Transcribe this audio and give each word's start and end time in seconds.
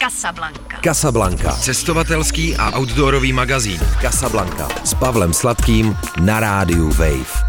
Casablanca. 0.00 0.80
Casablanca. 0.84 1.52
Cestovatelský 1.52 2.56
a 2.56 2.78
outdoorový 2.78 3.32
magazín. 3.32 3.80
Casablanca. 4.00 4.68
S 4.84 4.94
Pavlem 4.94 5.32
Sladkým 5.32 5.96
na 6.24 6.40
rádiu 6.40 6.88
Wave. 6.88 7.44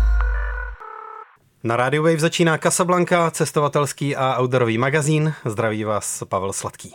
Na 1.64 1.76
rádiu 1.76 2.04
Wave 2.04 2.20
začíná 2.20 2.58
Casablanca, 2.58 3.32
cestovatelský 3.32 4.16
a 4.16 4.40
outdoorový 4.42 4.78
magazín. 4.78 5.34
Zdraví 5.46 5.84
vás 5.84 6.24
Pavel 6.30 6.54
Sladký. 6.54 6.94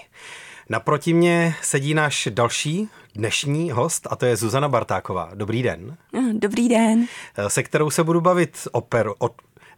Naproti 0.69 1.13
mě 1.13 1.55
sedí 1.63 1.95
náš 1.95 2.29
další 2.33 2.89
dnešní 3.15 3.71
host 3.71 4.07
a 4.11 4.17
to 4.17 4.27
je 4.27 4.37
Zuzana 4.37 4.69
Bartáková. 4.69 5.31
Dobrý 5.35 5.63
den. 5.63 5.97
Dobrý 6.33 6.69
den. 6.69 7.07
Se 7.49 7.63
kterou 7.63 7.91
se 7.91 8.05
budu 8.05 8.21
bavit 8.21 8.69
o 8.73 8.81
Peru, 8.81 9.15
o, 9.19 9.31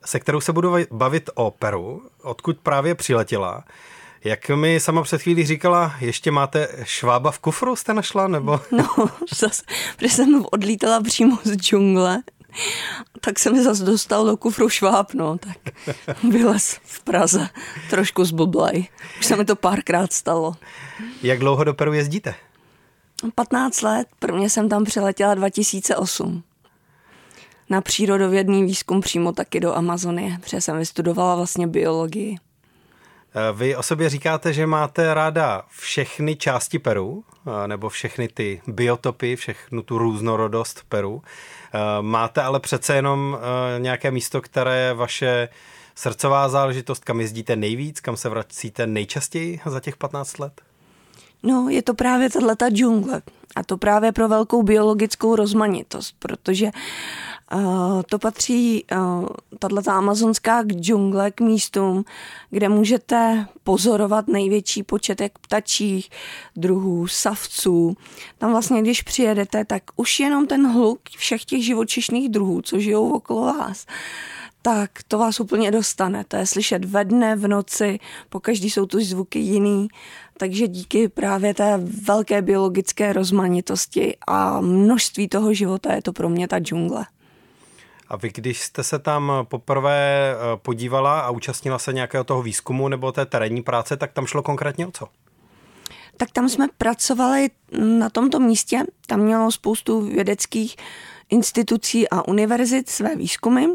se 0.04 0.20
kterou 0.20 0.40
se 0.40 0.52
budu 0.52 0.74
bavit 0.90 1.30
o 1.34 1.50
Peru, 1.50 2.02
odkud 2.22 2.58
právě 2.58 2.94
přiletěla. 2.94 3.64
Jak 4.24 4.48
mi 4.48 4.80
sama 4.80 5.02
před 5.02 5.22
chvílí 5.22 5.46
říkala, 5.46 5.94
ještě 6.00 6.30
máte 6.30 6.68
švába 6.82 7.30
v 7.30 7.38
kufru, 7.38 7.76
jste 7.76 7.94
našla, 7.94 8.28
nebo? 8.28 8.60
No, 8.70 9.08
zase, 9.36 9.62
protože 9.96 10.14
jsem 10.14 10.44
odlítala 10.52 11.02
přímo 11.02 11.38
z 11.44 11.56
džungle, 11.56 12.22
tak 13.20 13.38
se 13.38 13.50
mi 13.50 13.62
zase 13.62 13.84
dostal 13.84 14.26
do 14.26 14.36
kufru 14.36 14.68
šváb, 14.68 15.14
no, 15.14 15.38
tak 15.38 15.56
vylez 16.30 16.78
v 16.84 17.04
Praze, 17.04 17.48
trošku 17.90 18.24
zblblej. 18.24 18.88
Už 19.18 19.26
se 19.26 19.36
mi 19.36 19.44
to 19.44 19.56
párkrát 19.56 20.12
stalo. 20.12 20.56
Jak 21.22 21.38
dlouho 21.38 21.64
do 21.64 21.74
Peru 21.74 21.92
jezdíte? 21.92 22.34
15 23.34 23.82
let, 23.82 24.08
prvně 24.18 24.50
jsem 24.50 24.68
tam 24.68 24.84
přiletěla 24.84 25.34
2008 25.34 26.42
na 27.70 27.80
přírodovědný 27.80 28.64
výzkum 28.64 29.00
přímo 29.00 29.32
taky 29.32 29.60
do 29.60 29.76
Amazonie, 29.76 30.38
protože 30.40 30.60
jsem 30.60 30.78
vystudovala 30.78 31.36
vlastně 31.36 31.66
biologii. 31.66 32.36
Eh, 33.38 33.52
vy 33.52 33.76
o 33.76 33.82
sobě 33.82 34.08
říkáte, 34.08 34.52
že 34.52 34.66
máte 34.66 35.14
ráda 35.14 35.62
všechny 35.78 36.36
části 36.36 36.78
Peru, 36.78 37.24
eh, 37.46 37.68
nebo 37.68 37.88
všechny 37.88 38.28
ty 38.28 38.62
biotopy, 38.66 39.36
všechnu 39.36 39.82
tu 39.82 39.98
různorodost 39.98 40.82
Peru. 40.88 41.22
Eh, 41.22 41.78
máte 42.00 42.42
ale 42.42 42.60
přece 42.60 42.94
jenom 42.94 43.38
nějaké 43.78 44.10
místo, 44.10 44.40
které 44.40 44.78
je 44.78 44.94
vaše 44.94 45.48
srdcová 45.94 46.48
záležitost, 46.48 47.04
kam 47.04 47.20
jezdíte 47.20 47.56
nejvíc, 47.56 48.00
kam 48.00 48.16
se 48.16 48.28
vracíte 48.28 48.86
nejčastěji 48.86 49.60
za 49.66 49.80
těch 49.80 49.96
15 49.96 50.38
let? 50.38 50.67
No, 51.42 51.68
je 51.68 51.82
to 51.82 51.94
právě 51.94 52.30
tato 52.30 52.68
džungle. 52.68 53.22
A 53.56 53.62
to 53.62 53.76
právě 53.76 54.12
pro 54.12 54.28
velkou 54.28 54.62
biologickou 54.62 55.36
rozmanitost, 55.36 56.14
protože 56.18 56.70
Uh, 57.54 58.02
to 58.10 58.18
patří, 58.18 58.84
uh, 58.92 59.26
tato 59.58 59.90
amazonská 59.90 60.62
džungle 60.62 61.30
k 61.30 61.40
místům, 61.40 62.04
kde 62.50 62.68
můžete 62.68 63.46
pozorovat 63.64 64.28
největší 64.28 64.82
počet 64.82 65.20
jak 65.20 65.38
ptačích 65.38 66.10
druhů, 66.56 67.06
savců. 67.06 67.96
Tam 68.38 68.50
vlastně, 68.50 68.82
když 68.82 69.02
přijedete, 69.02 69.64
tak 69.64 69.82
už 69.96 70.20
jenom 70.20 70.46
ten 70.46 70.72
hluk 70.72 71.00
všech 71.16 71.44
těch 71.44 71.64
živočišných 71.64 72.28
druhů, 72.28 72.62
co 72.62 72.78
žijou 72.78 73.10
okolo 73.10 73.40
vás, 73.42 73.86
tak 74.62 74.90
to 75.08 75.18
vás 75.18 75.40
úplně 75.40 75.70
dostane. 75.70 76.24
To 76.24 76.36
je 76.36 76.46
slyšet 76.46 76.84
ve 76.84 77.04
dne, 77.04 77.36
v 77.36 77.48
noci, 77.48 77.98
po 78.28 78.40
každý 78.40 78.70
jsou 78.70 78.86
tu 78.86 79.00
zvuky 79.00 79.38
jiný. 79.38 79.88
Takže 80.36 80.68
díky 80.68 81.08
právě 81.08 81.54
té 81.54 81.80
velké 82.06 82.42
biologické 82.42 83.12
rozmanitosti 83.12 84.16
a 84.26 84.60
množství 84.60 85.28
toho 85.28 85.54
života 85.54 85.94
je 85.94 86.02
to 86.02 86.12
pro 86.12 86.28
mě 86.28 86.48
ta 86.48 86.58
džungle. 86.58 87.06
A 88.08 88.16
vy, 88.16 88.30
když 88.34 88.60
jste 88.60 88.82
se 88.82 88.98
tam 88.98 89.32
poprvé 89.44 90.32
eh, 90.32 90.56
podívala 90.56 91.20
a 91.20 91.30
účastnila 91.30 91.78
se 91.78 91.92
nějakého 91.92 92.24
toho 92.24 92.42
výzkumu 92.42 92.88
nebo 92.88 93.12
té 93.12 93.26
terénní 93.26 93.62
práce, 93.62 93.96
tak 93.96 94.12
tam 94.12 94.26
šlo 94.26 94.42
konkrétně 94.42 94.86
o 94.86 94.90
co? 94.90 95.08
Tak 96.16 96.30
tam 96.30 96.48
jsme 96.48 96.66
pracovali 96.78 97.50
na 97.98 98.10
tomto 98.10 98.40
místě. 98.40 98.82
Tam 99.06 99.20
mělo 99.20 99.52
spoustu 99.52 100.00
vědeckých 100.00 100.76
institucí 101.30 102.08
a 102.08 102.28
univerzit 102.28 102.88
své 102.88 103.16
výzkumy. 103.16 103.66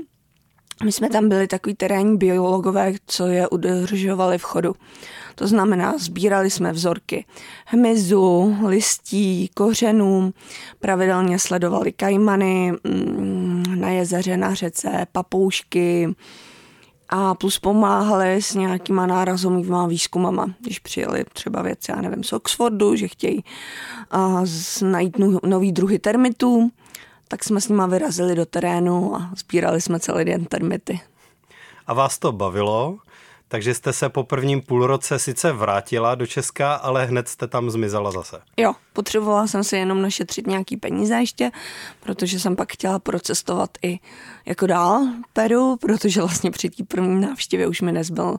My 0.84 0.92
jsme 0.92 1.10
tam 1.10 1.30
byli 1.30 1.48
takový 1.48 1.76
terénní 1.76 2.18
biologové, 2.18 2.94
co 3.08 3.28
je 3.28 3.48
udržovali 3.48 4.38
v 4.38 4.44
chodu. 4.44 4.76
To 5.36 5.48
znamená, 5.48 5.98
sbírali 5.98 6.50
jsme 6.50 6.72
vzorky 6.72 7.26
hmyzu, 7.66 8.58
listí, 8.68 9.50
kořenů, 9.54 10.34
pravidelně 10.80 11.40
sledovali 11.40 11.92
kajmany 11.92 12.72
mm, 12.72 13.64
na 13.76 13.90
jezeře, 13.90 14.38
na 14.38 14.54
řece, 14.54 15.06
papoušky, 15.12 16.16
a 17.10 17.36
plus 17.36 17.60
pomáhali 17.60 18.42
s 18.42 18.56
nějakýma 18.56 19.06
nárazovými 19.06 19.88
výzkumama, 19.88 20.54
když 20.60 20.80
přijeli 20.80 21.26
třeba 21.34 21.62
věci, 21.62 21.92
já 21.92 22.02
nevím, 22.02 22.24
z 22.24 22.34
Oxfordu, 22.34 22.96
že 22.96 23.08
chtějí 23.08 23.44
najít 24.82 25.18
no, 25.18 25.40
nový 25.46 25.72
druhy 25.72 26.00
termitů, 26.00 26.70
tak 27.34 27.44
jsme 27.44 27.62
s 27.62 27.70
nima 27.70 27.86
vyrazili 27.86 28.36
do 28.36 28.46
terénu 28.46 29.16
a 29.16 29.30
sbírali 29.38 29.82
jsme 29.82 30.00
celý 30.00 30.26
den 30.26 30.46
termity. 30.46 31.00
A 31.88 31.94
vás 31.94 32.20
to 32.20 32.32
bavilo? 32.32 32.98
Takže 33.48 33.74
jste 33.74 33.94
se 33.94 34.10
po 34.10 34.24
prvním 34.24 34.62
půlroce 34.62 35.20
sice 35.20 35.52
vrátila 35.52 36.16
do 36.16 36.28
Česka, 36.28 36.74
ale 36.74 37.06
hned 37.06 37.28
jste 37.28 37.48
tam 37.48 37.70
zmizela 37.70 38.12
zase. 38.12 38.42
Jo, 38.58 38.74
potřebovala 38.94 39.48
jsem 39.48 39.64
si 39.64 39.78
jenom 39.78 40.02
našetřit 40.02 40.48
nějaký 40.48 40.78
peníze 40.78 41.16
ještě, 41.16 41.52
protože 42.00 42.40
jsem 42.40 42.56
pak 42.56 42.74
chtěla 42.74 43.00
procestovat 43.00 43.70
i 43.84 44.00
jako 44.46 44.68
dál 44.68 45.08
Peru, 45.34 45.78
protože 45.82 46.22
vlastně 46.22 46.52
při 46.52 46.70
té 46.70 46.84
první 46.84 47.22
návštěvě 47.22 47.68
už 47.68 47.82
mi 47.82 47.92
nezbyl 47.92 48.38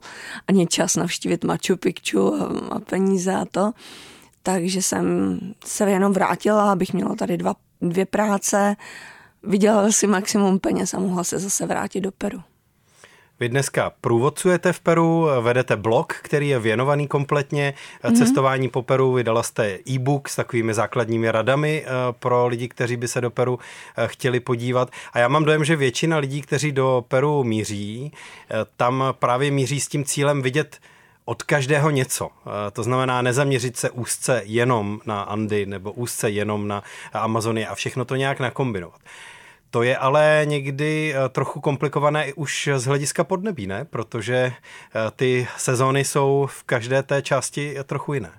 ani 0.49 0.66
čas 0.66 0.97
navštívit 0.97 1.44
Machu 1.44 1.77
Picchu 1.81 2.34
a, 2.34 2.75
a 2.77 2.78
peníze 2.78 3.34
a 3.34 3.44
to. 3.44 3.72
Takže 4.43 4.83
jsem 4.83 5.38
se 5.65 5.91
jenom 5.91 6.12
vrátila, 6.12 6.72
abych 6.72 6.93
měla 6.93 7.15
tady 7.15 7.37
dva, 7.37 7.54
dvě 7.81 8.07
práce, 8.07 8.77
vydělala 9.43 9.93
si 9.93 10.07
maximum 10.07 10.59
peněz 10.59 10.95
a 10.95 10.99
mohla 10.99 11.25
se 11.25 11.39
zase 11.39 11.67
vrátit 11.67 12.01
do 12.01 12.12
Peru. 12.12 12.43
Vy 13.41 13.49
dneska 13.49 13.93
průvodcujete 14.01 14.73
v 14.73 14.81
Peru, 14.81 15.27
vedete 15.41 15.77
blog, 15.77 16.13
který 16.23 16.49
je 16.49 16.59
věnovaný 16.59 17.09
kompletně 17.09 17.75
mm-hmm. 18.03 18.19
cestování 18.19 18.69
po 18.69 18.83
Peru. 18.83 19.13
Vydala 19.13 19.43
jste 19.43 19.79
e-book 19.89 20.29
s 20.29 20.37
takovými 20.37 20.75
základními 20.75 21.31
radami 21.31 21.84
eh, 21.87 21.89
pro 22.19 22.47
lidi, 22.47 22.69
kteří 22.69 22.97
by 22.97 23.09
se 23.09 23.21
do 23.21 23.31
Peru 23.31 23.59
eh, 23.97 24.09
chtěli 24.09 24.41
podívat. 24.41 24.91
A 25.13 25.19
já 25.19 25.29
mám 25.29 25.45
dojem, 25.45 25.65
že 25.65 25.77
většina 25.77 26.19
lidí, 26.19 26.43
kteří 26.43 26.73
do 26.73 27.05
Peru 27.09 27.45
míří, 27.45 28.13
eh, 28.51 28.55
tam 28.77 29.05
právě 29.19 29.51
míří 29.51 29.81
s 29.81 29.89
tím 29.89 30.05
cílem 30.05 30.43
vidět 30.43 30.79
od 31.25 31.43
každého 31.43 31.91
něco. 31.91 32.31
To 32.73 32.83
znamená 32.83 33.23
nezaměřit 33.23 33.77
se 33.77 33.91
úzce 33.91 34.43
jenom 34.45 35.01
na 35.07 35.23
Andy 35.23 35.67
nebo 35.67 35.93
úzce 35.93 36.31
jenom 36.31 36.69
na 36.69 36.83
Amazony 37.12 37.67
a 37.67 37.75
všechno 37.75 38.05
to 38.05 38.17
nějak 38.17 38.41
nakombinovat. 38.41 39.01
To 39.71 39.83
je 39.83 39.97
ale 39.97 40.43
někdy 40.45 41.15
eh, 41.15 41.29
trochu 41.29 41.61
komplikované 41.61 42.33
už 42.34 42.69
z 42.77 42.84
hlediska 42.84 43.25
podnebí, 43.25 43.67
ne? 43.67 43.84
Protože 43.84 44.34
eh, 44.34 45.11
ty 45.17 45.49
sezóny 45.57 46.05
jsou 46.05 46.49
v 46.51 46.63
každé 46.63 47.03
té 47.03 47.23
části 47.23 47.77
trochu 47.84 48.15
jiné. 48.15 48.31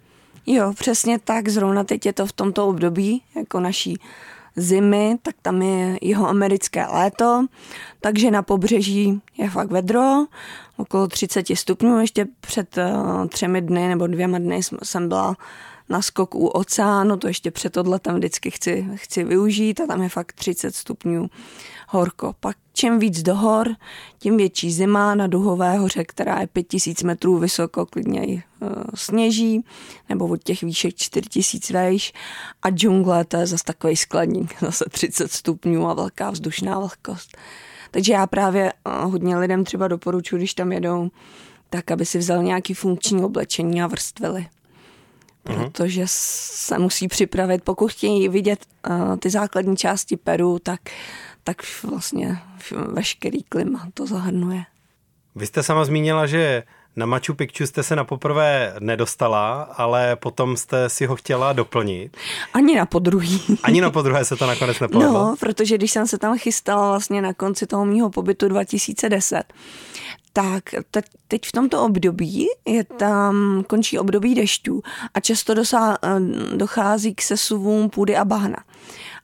Jo, 0.45 0.73
přesně 0.73 1.19
tak. 1.19 1.47
Zrovna 1.47 1.83
teď 1.83 2.05
je 2.05 2.13
to 2.13 2.25
v 2.25 2.31
tomto 2.31 2.67
období, 2.67 3.21
jako 3.35 3.59
naší 3.59 3.99
zimy, 4.55 5.17
tak 5.21 5.35
tam 5.41 5.61
je 5.61 5.97
jeho 6.01 6.27
americké 6.27 6.85
léto, 6.87 7.45
takže 8.01 8.31
na 8.31 8.41
pobřeží 8.41 9.21
je 9.37 9.49
fakt 9.49 9.71
vedro, 9.71 10.25
okolo 10.77 11.07
30 11.07 11.45
stupňů. 11.53 11.99
Ještě 11.99 12.27
před 12.41 12.77
uh, 12.77 13.27
třemi 13.27 13.61
dny 13.61 13.87
nebo 13.87 14.07
dvěma 14.07 14.39
dny 14.39 14.59
jsem 14.83 15.09
byla 15.09 15.35
na 15.89 16.01
skok 16.01 16.35
u 16.35 16.47
oceánu, 16.47 17.17
to 17.17 17.27
ještě 17.27 17.51
před 17.51 17.77
odletem 17.77 18.15
vždycky 18.15 18.51
chci, 18.51 18.87
chci 18.95 19.23
využít 19.23 19.81
a 19.81 19.87
tam 19.87 20.01
je 20.01 20.09
fakt 20.09 20.33
30 20.33 20.75
stupňů 20.75 21.29
horko. 21.89 22.35
Pak 22.39 22.57
čím 22.75 22.99
víc 22.99 23.21
do 23.21 23.35
hor, 23.35 23.75
tím 24.19 24.37
větší 24.37 24.71
zima 24.71 25.15
na 25.15 25.27
Duhové 25.27 25.77
hoře, 25.77 26.03
která 26.03 26.41
je 26.41 26.47
5000 26.47 27.03
metrů 27.03 27.37
vysoko, 27.37 27.85
klidně 27.85 28.25
i 28.25 28.35
uh, 28.35 28.69
sněží, 28.95 29.65
nebo 30.09 30.27
od 30.27 30.43
těch 30.43 30.63
výšek 30.63 30.95
4000 30.95 31.73
vejš 31.73 32.13
a 32.61 32.69
džungle, 32.69 33.25
to 33.25 33.37
je 33.37 33.47
zase 33.47 33.63
takový 33.63 33.95
skladník, 33.95 34.55
zase 34.61 34.85
30 34.89 35.31
stupňů 35.31 35.87
a 35.87 35.93
velká 35.93 36.29
vzdušná 36.29 36.79
vlhkost. 36.79 37.37
Takže 37.91 38.13
já 38.13 38.27
právě 38.27 38.73
uh, 38.73 39.11
hodně 39.11 39.37
lidem 39.37 39.63
třeba 39.63 39.87
doporučuji, 39.87 40.37
když 40.37 40.53
tam 40.53 40.71
jedou, 40.71 41.09
tak 41.69 41.91
aby 41.91 42.05
si 42.05 42.17
vzal 42.17 42.43
nějaký 42.43 42.73
funkční 42.73 43.23
oblečení 43.23 43.81
a 43.81 43.87
vrstvili. 43.87 44.47
Protože 45.45 46.03
se 46.05 46.79
musí 46.79 47.07
připravit. 47.07 47.63
Pokud 47.63 47.91
chtějí 47.91 48.29
vidět 48.29 48.65
uh, 48.89 49.17
ty 49.17 49.29
základní 49.29 49.77
části 49.77 50.17
Peru, 50.17 50.59
tak, 50.59 50.79
tak 51.43 51.57
vlastně 51.83 52.39
veškerý 52.87 53.43
klima 53.43 53.87
to 53.93 54.07
zahrnuje. 54.07 54.63
Vy 55.35 55.45
jste 55.45 55.63
sama 55.63 55.85
zmínila, 55.85 56.27
že 56.27 56.63
na 56.95 57.05
Machu 57.05 57.33
Picchu 57.33 57.65
jste 57.65 57.83
se 57.83 57.95
na 57.95 58.03
poprvé 58.03 58.75
nedostala, 58.79 59.61
ale 59.61 60.15
potom 60.15 60.57
jste 60.57 60.89
si 60.89 61.05
ho 61.05 61.15
chtěla 61.15 61.53
doplnit. 61.53 62.17
Ani 62.53 62.75
na 62.75 62.85
podruhý. 62.85 63.41
Ani 63.63 63.81
na 63.81 63.91
podruhé 63.91 64.25
se 64.25 64.35
to 64.35 64.47
nakonec 64.47 64.79
nepovedlo? 64.81 65.13
No, 65.13 65.35
protože 65.39 65.77
když 65.77 65.91
jsem 65.91 66.07
se 66.07 66.17
tam 66.17 66.37
chystala 66.37 66.89
vlastně 66.89 67.21
na 67.21 67.33
konci 67.33 67.67
toho 67.67 67.85
mýho 67.85 68.09
pobytu 68.09 68.47
2010, 68.47 69.43
tak 70.35 70.63
te, 70.91 71.01
teď 71.27 71.41
v 71.45 71.51
tomto 71.51 71.83
období 71.83 72.47
je 72.65 72.83
tam, 72.83 73.63
končí 73.67 73.99
období 73.99 74.35
dešťů 74.35 74.81
a 75.13 75.19
často 75.19 75.53
dosá, 75.53 75.97
eh, 76.03 76.19
dochází 76.55 77.15
k 77.15 77.21
sesuvům 77.21 77.89
půdy 77.89 78.15
a 78.15 78.25
bahna. 78.25 78.57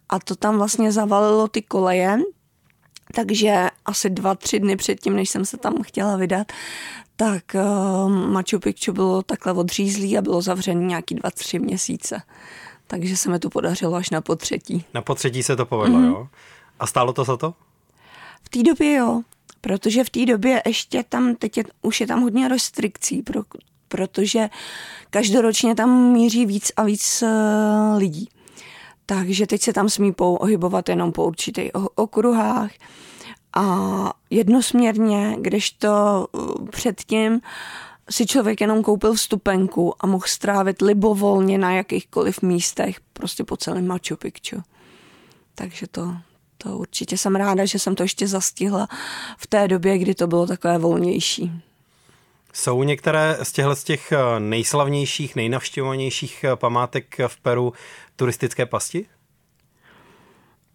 A 0.10 0.20
to 0.20 0.36
tam 0.36 0.58
vlastně 0.58 0.92
zavalilo 0.92 1.48
ty 1.48 1.62
koleje, 1.62 2.20
takže 3.16 3.68
asi 3.86 4.10
dva, 4.10 4.36
tři 4.36 4.60
dny 4.60 4.76
předtím, 4.76 5.16
než 5.16 5.30
jsem 5.30 5.46
se 5.46 5.58
tam 5.58 5.84
chtěla 5.84 6.18
vydat, 6.18 6.48
tak 7.16 7.44
uh, 7.54 8.12
Machu 8.12 8.60
Picchu 8.60 8.92
bylo 8.92 9.22
takhle 9.22 9.54
odřízlý 9.54 10.18
a 10.18 10.22
bylo 10.22 10.42
zavřený 10.42 10.86
nějaký 10.86 11.16
dva, 11.16 11.32
tři 11.32 11.60
měsíce. 11.60 12.22
Takže 12.88 13.18
se 13.18 13.30
mi 13.30 13.40
to 13.40 13.50
podařilo 13.50 13.96
až 13.96 14.10
na 14.10 14.22
potřetí. 14.22 14.86
Na 14.94 15.02
potřetí 15.02 15.44
se 15.44 15.56
to 15.56 15.66
povedlo, 15.66 16.00
mm-hmm. 16.00 16.12
jo? 16.12 16.28
A 16.80 16.88
stálo 16.88 17.14
to 17.14 17.24
za 17.24 17.38
to? 17.38 17.54
V 18.44 18.50
té 18.50 18.64
době 18.64 18.94
jo, 18.94 19.22
protože 19.62 20.04
v 20.04 20.10
té 20.10 20.26
době 20.26 20.62
ještě 20.66 21.04
tam, 21.10 21.36
teď 21.36 21.58
je, 21.58 21.64
už 21.82 22.02
je 22.02 22.08
tam 22.08 22.22
hodně 22.22 22.48
restrikcí, 22.48 23.22
pro, 23.22 23.42
protože 23.88 24.50
každoročně 25.10 25.76
tam 25.76 26.12
míří 26.12 26.46
víc 26.46 26.72
a 26.78 26.84
víc 26.84 27.24
uh, 27.24 27.98
lidí. 27.98 28.30
Takže 29.06 29.48
teď 29.48 29.62
se 29.62 29.74
tam 29.74 29.90
smí 29.90 30.12
pohybovat 30.12 30.90
jenom 30.90 31.12
po 31.12 31.26
určitých 31.26 31.72
okruhách 31.96 32.72
a 33.56 33.66
jednosměrně, 34.30 35.36
kdežto 35.40 35.90
uh, 36.32 36.68
předtím 36.68 37.42
si 38.10 38.26
člověk 38.26 38.62
jenom 38.62 38.84
koupil 38.84 39.14
vstupenku 39.14 39.94
a 40.00 40.08
mohl 40.08 40.24
strávit 40.28 40.82
libovolně 40.82 41.58
na 41.58 41.72
jakýchkoliv 41.72 42.42
místech, 42.42 43.00
prostě 43.14 43.44
po 43.44 43.58
celém 43.58 43.88
Machu 43.88 44.16
Picchu. 44.20 44.64
Takže 45.56 45.88
to, 45.88 46.18
to 46.64 46.78
určitě 46.78 47.18
jsem 47.18 47.36
ráda, 47.36 47.66
že 47.66 47.80
jsem 47.80 47.96
to 47.96 48.04
ještě 48.04 48.28
zastihla 48.28 48.88
v 49.38 49.48
té 49.48 49.68
době, 49.68 49.98
kdy 49.98 50.16
to 50.16 50.28
bylo 50.28 50.48
takové 50.48 50.78
volnější. 50.78 51.52
Jsou 52.54 52.84
některé 52.84 53.38
z 53.44 53.52
těchto 53.52 53.76
z 53.76 53.84
těch 53.84 54.12
eh, 54.12 54.40
nejslavnějších, 54.40 55.36
nejnavštěvovanějších 55.36 56.44
eh, 56.44 56.56
památek 56.56 57.16
v 57.28 57.40
Peru 57.40 57.74
turistické 58.16 58.66
pasti? 58.66 59.06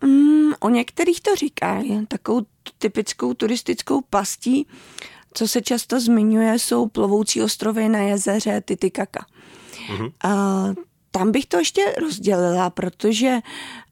Mm, 0.02 0.52
o 0.60 0.68
některých 0.68 1.20
to 1.20 1.34
říkají. 1.34 2.06
Takovou 2.06 2.42
typickou 2.78 3.34
turistickou 3.34 4.00
pastí, 4.10 4.66
co 5.34 5.48
se 5.48 5.62
často 5.62 6.00
zmiňuje, 6.00 6.58
jsou 6.58 6.88
plovoucí 6.88 7.42
ostrovy 7.42 7.88
na 7.88 7.98
jezeře 7.98 8.60
Titicaca. 8.60 9.26
Mm-hmm. 9.88 10.12
A, 10.24 10.34
tam 11.10 11.32
bych 11.32 11.46
to 11.46 11.58
ještě 11.58 11.94
rozdělila, 12.00 12.70
protože 12.70 13.38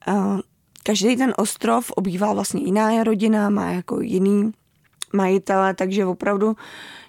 a, 0.06 0.38
každý 0.86 1.16
ten 1.16 1.34
ostrov 1.36 1.90
obývá 1.90 2.32
vlastně 2.32 2.62
jiná 2.62 3.04
rodina, 3.04 3.50
má 3.50 3.70
jako 3.70 4.00
jiný 4.00 4.52
majitele, 5.12 5.74
takže 5.74 6.06
opravdu 6.06 6.56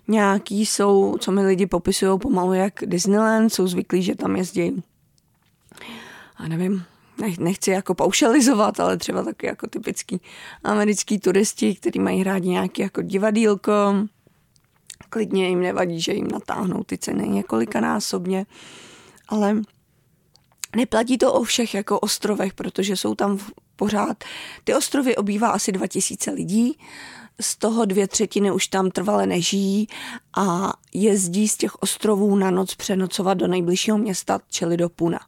nějaký 0.07 0.65
jsou, 0.65 1.17
co 1.19 1.31
mi 1.31 1.45
lidi 1.45 1.65
popisují 1.65 2.19
pomalu 2.19 2.53
jak 2.53 2.73
Disneyland, 2.85 3.53
jsou 3.53 3.67
zvyklí, 3.67 4.03
že 4.03 4.15
tam 4.15 4.35
jezdí 4.35 4.83
a 6.35 6.47
nevím, 6.47 6.83
nechci 7.39 7.71
jako 7.71 7.95
paušalizovat, 7.95 8.79
ale 8.79 8.97
třeba 8.97 9.23
taky 9.23 9.45
jako 9.45 9.67
typický 9.67 10.21
americký 10.63 11.19
turisti, 11.19 11.75
kteří 11.75 11.99
mají 11.99 12.23
rádi 12.23 12.49
nějaký 12.49 12.81
jako 12.81 13.01
divadílko, 13.01 13.95
klidně 15.09 15.49
jim 15.49 15.59
nevadí, 15.59 16.01
že 16.01 16.13
jim 16.13 16.27
natáhnou 16.27 16.83
ty 16.83 16.97
ceny 16.97 17.29
několikanásobně, 17.29 18.45
ale 19.27 19.61
neplatí 20.75 21.17
to 21.17 21.33
o 21.33 21.43
všech 21.43 21.73
jako 21.73 21.99
ostrovech, 21.99 22.53
protože 22.53 22.97
jsou 22.97 23.15
tam 23.15 23.39
pořád, 23.75 24.23
ty 24.63 24.75
ostrovy 24.75 25.15
obývá 25.15 25.49
asi 25.49 25.71
2000 25.71 26.31
lidí, 26.31 26.77
z 27.41 27.55
toho 27.57 27.85
dvě 27.85 28.07
třetiny 28.07 28.51
už 28.51 28.67
tam 28.67 28.91
trvale 28.91 29.25
nežijí 29.25 29.87
a 30.37 30.73
jezdí 30.93 31.47
z 31.47 31.57
těch 31.57 31.75
ostrovů 31.75 32.35
na 32.35 32.51
noc 32.51 32.75
přenocovat 32.75 33.37
do 33.37 33.47
nejbližšího 33.47 33.97
města, 33.97 34.39
čili 34.49 34.77
do 34.77 34.89
Puna. 34.89 35.19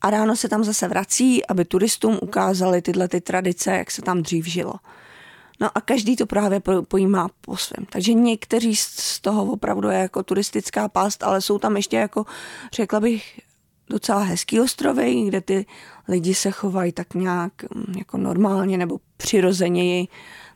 A 0.00 0.10
ráno 0.10 0.36
se 0.36 0.48
tam 0.48 0.64
zase 0.64 0.88
vrací, 0.88 1.46
aby 1.46 1.64
turistům 1.64 2.18
ukázali 2.22 2.82
tyhle 2.82 3.08
ty 3.08 3.20
tradice, 3.20 3.70
jak 3.70 3.90
se 3.90 4.02
tam 4.02 4.22
dřív 4.22 4.46
žilo. 4.46 4.74
No 5.60 5.70
a 5.74 5.80
každý 5.80 6.16
to 6.16 6.26
právě 6.26 6.60
pojímá 6.88 7.28
po 7.40 7.56
svém. 7.56 7.86
Takže 7.90 8.14
někteří 8.14 8.76
z 8.76 9.20
toho 9.20 9.44
opravdu 9.44 9.88
je 9.88 9.98
jako 9.98 10.22
turistická 10.22 10.88
past, 10.88 11.22
ale 11.22 11.40
jsou 11.40 11.58
tam 11.58 11.76
ještě 11.76 11.96
jako, 11.96 12.26
řekla 12.72 13.00
bych, 13.00 13.40
docela 13.90 14.22
hezký 14.22 14.60
ostrovy, 14.60 15.22
kde 15.26 15.40
ty 15.40 15.66
lidi 16.08 16.34
se 16.34 16.50
chovají 16.50 16.92
tak 16.92 17.14
nějak 17.14 17.52
mm, 17.74 17.94
jako 17.98 18.18
normálně 18.18 18.78
nebo 18.78 18.98
přirozeněji 19.16 20.08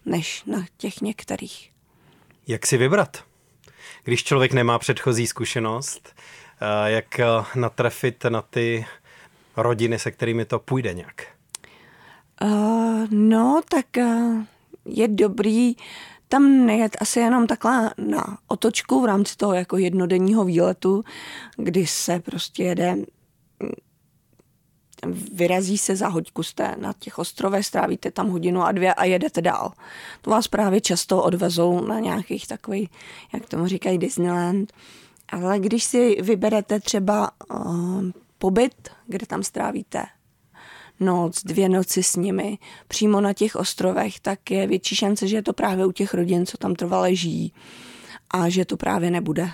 než 0.06 0.44
na 0.44 0.64
těch 0.76 1.00
některých. 1.00 1.70
Jak 2.46 2.66
si 2.66 2.76
vybrat? 2.76 3.24
Když 4.04 4.24
člověk 4.24 4.52
nemá 4.52 4.78
předchozí 4.78 5.26
zkušenost, 5.26 6.14
eh, 6.60 6.90
jak 6.90 7.20
eh, 7.20 7.26
natrefit 7.54 8.24
na 8.24 8.42
ty 8.42 8.86
rodiny, 9.56 9.98
se 9.98 10.10
kterými 10.10 10.44
to 10.44 10.58
půjde 10.58 10.94
nějak? 10.94 11.26
Uh, 12.42 13.06
no, 13.10 13.60
tak 13.68 13.86
uh, 13.98 14.42
je 14.84 15.08
dobrý 15.08 15.76
tam 16.30 16.66
nejet 16.66 16.96
asi 17.00 17.20
jenom 17.20 17.46
takhle 17.46 17.94
na 17.98 18.38
otočku 18.48 19.02
v 19.02 19.04
rámci 19.04 19.36
toho 19.36 19.52
jako 19.52 19.76
jednodenního 19.76 20.44
výletu, 20.44 21.04
kdy 21.56 21.86
se 21.86 22.20
prostě 22.20 22.62
jede 22.62 22.96
vyrazí 25.32 25.78
se 25.78 25.96
za 25.96 26.08
hoďku, 26.08 26.42
jste 26.42 26.76
na 26.78 26.92
těch 26.98 27.18
ostrovech, 27.18 27.66
strávíte 27.66 28.10
tam 28.10 28.28
hodinu 28.28 28.62
a 28.62 28.72
dvě 28.72 28.94
a 28.94 29.04
jedete 29.04 29.42
dál. 29.42 29.72
To 30.22 30.30
vás 30.30 30.48
právě 30.48 30.80
často 30.80 31.22
odvezou 31.22 31.86
na 31.86 32.00
nějakých 32.00 32.46
takových, 32.46 32.88
jak 33.32 33.48
tomu 33.48 33.66
říkají, 33.66 33.98
Disneyland. 33.98 34.72
Ale 35.28 35.58
když 35.58 35.84
si 35.84 36.22
vyberete 36.22 36.80
třeba 36.80 37.30
uh, 37.54 38.04
pobyt, 38.38 38.88
kde 39.06 39.26
tam 39.26 39.42
strávíte 39.42 40.04
noc, 41.00 41.42
dvě 41.44 41.68
noci 41.68 42.02
s 42.02 42.16
nimi 42.16 42.58
přímo 42.88 43.20
na 43.20 43.32
těch 43.32 43.56
ostrovech, 43.56 44.20
tak 44.20 44.50
je 44.50 44.66
větší 44.66 44.96
šance, 44.96 45.28
že 45.28 45.36
je 45.36 45.42
to 45.42 45.52
právě 45.52 45.86
u 45.86 45.92
těch 45.92 46.14
rodin, 46.14 46.46
co 46.46 46.56
tam 46.56 46.74
trvale 46.74 47.14
žijí 47.14 47.52
a 48.30 48.48
že 48.48 48.64
to 48.64 48.76
právě 48.76 49.10
nebude 49.10 49.50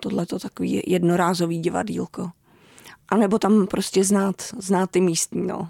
tohle 0.00 0.26
to 0.26 0.38
takový 0.38 0.82
jednorázový 0.86 1.58
divadílko. 1.58 2.30
A 3.10 3.16
nebo 3.16 3.38
tam 3.38 3.66
prostě 3.66 4.04
znát, 4.04 4.42
znát 4.58 4.90
ty 4.90 5.00
místní, 5.00 5.46
no. 5.46 5.68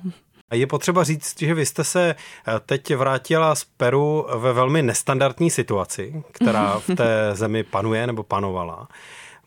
A 0.50 0.54
je 0.54 0.66
potřeba 0.66 1.04
říct, 1.04 1.38
že 1.38 1.54
vy 1.54 1.66
jste 1.66 1.84
se 1.84 2.14
eh, 2.14 2.60
teď 2.66 2.94
vrátila 2.94 3.54
z 3.54 3.64
Peru 3.64 4.26
ve 4.38 4.52
velmi 4.52 4.82
nestandardní 4.82 5.50
situaci, 5.50 6.22
která 6.32 6.78
v 6.78 6.86
té 6.96 7.30
zemi 7.32 7.62
panuje 7.64 8.06
nebo 8.06 8.22
panovala. 8.22 8.88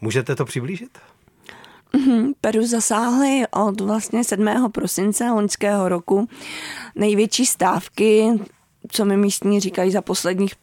Můžete 0.01 0.35
to 0.35 0.45
přiblížit? 0.45 0.97
Mhm, 1.93 2.33
Peru 2.41 2.65
zasáhly 2.65 3.43
od 3.51 3.81
vlastně 3.81 4.23
7. 4.23 4.71
prosince 4.71 5.31
loňského 5.31 5.89
roku 5.89 6.27
největší 6.95 7.45
stávky, 7.45 8.29
co 8.91 9.05
mi 9.05 9.17
místní 9.17 9.59
říkají 9.59 9.91
za 9.91 10.01
posledních 10.01 10.55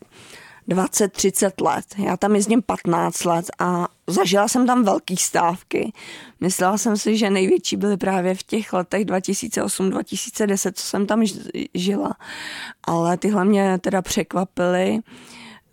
20-30 0.71 1.65
let. 1.65 1.85
Já 1.99 2.17
tam 2.17 2.35
jezdím 2.35 2.63
15 2.63 3.25
let 3.25 3.45
a 3.59 3.89
zažila 4.07 4.49
jsem 4.49 4.67
tam 4.67 4.85
velký 4.85 5.17
stávky. 5.17 5.93
Myslela 6.41 6.79
jsem 6.79 6.97
si, 6.97 7.17
že 7.17 7.31
největší 7.31 7.77
byly 7.77 7.97
právě 7.97 8.35
v 8.35 8.43
těch 8.43 8.73
letech 8.73 9.05
2008-2010, 9.05 10.73
co 10.75 10.87
jsem 10.87 11.07
tam 11.07 11.23
žila. 11.75 12.17
Ale 12.85 13.17
tyhle 13.17 13.45
mě 13.45 13.79
teda 13.79 14.03
překvapily 14.03 14.99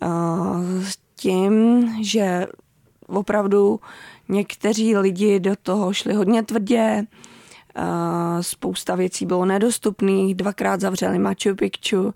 uh, 0.02 0.84
tím, 1.16 1.90
že 2.02 2.48
opravdu 3.08 3.80
někteří 4.30 4.98
lidi 4.98 5.40
do 5.40 5.56
toho 5.64 5.94
šli 5.94 6.14
hodně 6.14 6.44
tvrdě, 6.44 7.04
uh, 7.78 7.84
spousta 8.42 8.96
věcí 8.96 9.26
bylo 9.26 9.46
nedostupných, 9.46 10.36
dvakrát 10.36 10.82
zavřeli 10.82 11.20
Machu 11.20 11.56
Picchu 11.56 12.14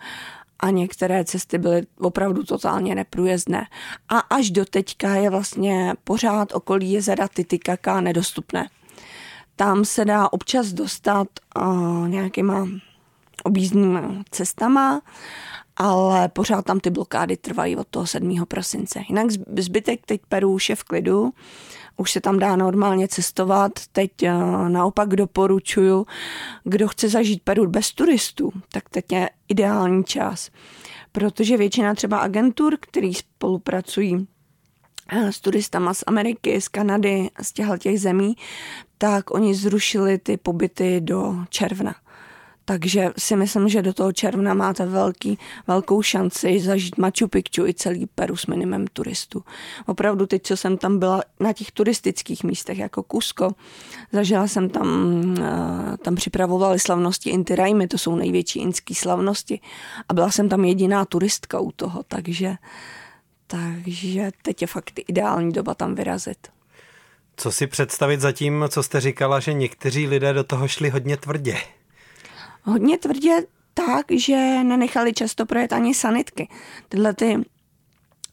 a 0.61 0.69
některé 0.69 1.25
cesty 1.25 1.57
byly 1.57 1.81
opravdu 1.99 2.43
totálně 2.43 2.95
neprůjezdné. 2.95 3.67
A 4.09 4.19
až 4.19 4.51
do 4.51 4.65
teďka 4.65 5.15
je 5.15 5.29
vlastně 5.29 5.93
pořád 6.03 6.55
okolí 6.55 6.91
jezera 6.91 7.27
Titicaca 7.27 8.01
nedostupné. 8.01 8.69
Tam 9.55 9.85
se 9.85 10.05
dá 10.05 10.33
občas 10.33 10.67
dostat 10.67 11.27
nějakýma 12.07 12.67
objízdnými 13.43 13.99
cestama, 14.31 15.01
ale 15.77 16.29
pořád 16.29 16.65
tam 16.65 16.79
ty 16.79 16.89
blokády 16.89 17.37
trvají 17.37 17.75
od 17.75 17.87
toho 17.87 18.07
7. 18.07 18.45
prosince. 18.47 18.99
Jinak 19.09 19.31
zbytek 19.57 20.05
teď 20.05 20.21
Peru 20.29 20.53
už 20.53 20.69
je 20.69 20.75
v 20.75 20.83
klidu 20.83 21.33
už 21.97 22.11
se 22.11 22.21
tam 22.21 22.39
dá 22.39 22.55
normálně 22.55 23.07
cestovat. 23.07 23.71
Teď 23.91 24.23
eh, 24.23 24.33
naopak 24.69 25.09
doporučuju, 25.09 26.05
kdo 26.63 26.87
chce 26.87 27.09
zažít 27.09 27.43
Peru 27.43 27.67
bez 27.67 27.91
turistů, 27.91 28.51
tak 28.71 28.89
teď 28.89 29.11
je 29.11 29.29
ideální 29.49 30.03
čas. 30.03 30.49
Protože 31.11 31.57
většina 31.57 31.95
třeba 31.95 32.17
agentur, 32.17 32.77
který 32.79 33.13
spolupracují 33.13 34.27
eh, 35.09 35.31
s 35.31 35.39
turistama 35.39 35.93
z 35.93 36.03
Ameriky, 36.07 36.61
z 36.61 36.67
Kanady, 36.67 37.29
z 37.41 37.53
těchto 37.53 37.77
těch 37.77 38.01
zemí, 38.01 38.35
tak 38.97 39.31
oni 39.31 39.55
zrušili 39.55 40.17
ty 40.17 40.37
pobyty 40.37 41.01
do 41.01 41.35
června. 41.49 41.95
Takže 42.65 43.11
si 43.17 43.35
myslím, 43.35 43.69
že 43.69 43.81
do 43.81 43.93
toho 43.93 44.11
června 44.11 44.53
máte 44.53 44.85
velký, 44.85 45.39
velkou 45.67 46.01
šanci 46.01 46.59
zažít 46.59 46.97
Machu 46.97 47.27
Picchu 47.27 47.65
i 47.65 47.73
celý 47.73 48.05
Peru 48.05 48.35
s 48.35 48.47
minimem 48.47 48.87
turistů. 48.87 49.43
Opravdu 49.85 50.25
teď, 50.25 50.43
co 50.43 50.57
jsem 50.57 50.77
tam 50.77 50.99
byla 50.99 51.21
na 51.39 51.53
těch 51.53 51.71
turistických 51.71 52.43
místech, 52.43 52.77
jako 52.77 53.03
Cusco, 53.11 53.51
zažila 54.11 54.47
jsem 54.47 54.69
tam, 54.69 54.87
eh, 55.39 55.97
tam 55.97 56.15
připravovali 56.15 56.79
slavnosti 56.79 57.29
Inti 57.29 57.55
Raimi, 57.55 57.87
to 57.87 57.97
jsou 57.97 58.15
největší 58.15 58.59
inský 58.59 58.95
slavnosti 58.95 59.59
a 60.09 60.13
byla 60.13 60.31
jsem 60.31 60.49
tam 60.49 60.65
jediná 60.65 61.05
turistka 61.05 61.59
u 61.59 61.71
toho, 61.71 62.03
takže, 62.03 62.55
takže 63.47 64.31
teď 64.41 64.61
je 64.61 64.67
fakt 64.67 64.99
ideální 65.07 65.51
doba 65.51 65.75
tam 65.75 65.95
vyrazit. 65.95 66.47
Co 67.37 67.51
si 67.51 67.67
představit 67.67 68.21
za 68.21 68.31
tím, 68.31 68.65
co 68.69 68.83
jste 68.83 69.01
říkala, 69.01 69.39
že 69.39 69.53
někteří 69.53 70.07
lidé 70.07 70.33
do 70.33 70.43
toho 70.43 70.67
šli 70.67 70.89
hodně 70.89 71.17
tvrdě? 71.17 71.57
Hodně 72.63 72.97
tvrdě 72.97 73.43
tak, 73.73 74.05
že 74.11 74.63
nenechali 74.63 75.13
často 75.13 75.45
projet 75.45 75.73
ani 75.73 75.93
sanitky. 75.93 76.49
Tyhle 76.89 77.13
ty 77.13 77.37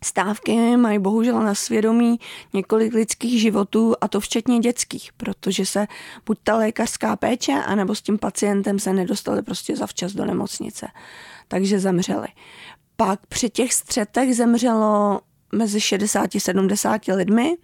Stávky 0.04 0.76
mají 0.76 0.98
bohužel 0.98 1.42
na 1.42 1.54
svědomí 1.54 2.20
několik 2.52 2.94
lidských 2.94 3.40
životů 3.40 3.94
a 4.00 4.08
to 4.08 4.20
včetně 4.20 4.58
dětských, 4.58 5.12
protože 5.12 5.66
se 5.66 5.86
buď 6.26 6.38
ta 6.44 6.56
lékařská 6.56 7.16
péče, 7.16 7.52
anebo 7.52 7.94
s 7.94 8.02
tím 8.02 8.18
pacientem 8.18 8.78
se 8.78 8.92
nedostali 8.92 9.42
prostě 9.42 9.76
zavčas 9.76 10.12
do 10.12 10.24
nemocnice. 10.24 10.86
Takže 11.48 11.80
zemřeli. 11.80 12.28
Pak 12.96 13.26
při 13.26 13.50
těch 13.50 13.72
střetech 13.74 14.36
zemřelo 14.36 15.20
mezi 15.52 15.80
60 15.80 16.34
a 16.34 16.40
70 16.40 17.00
lidmi 17.06 17.56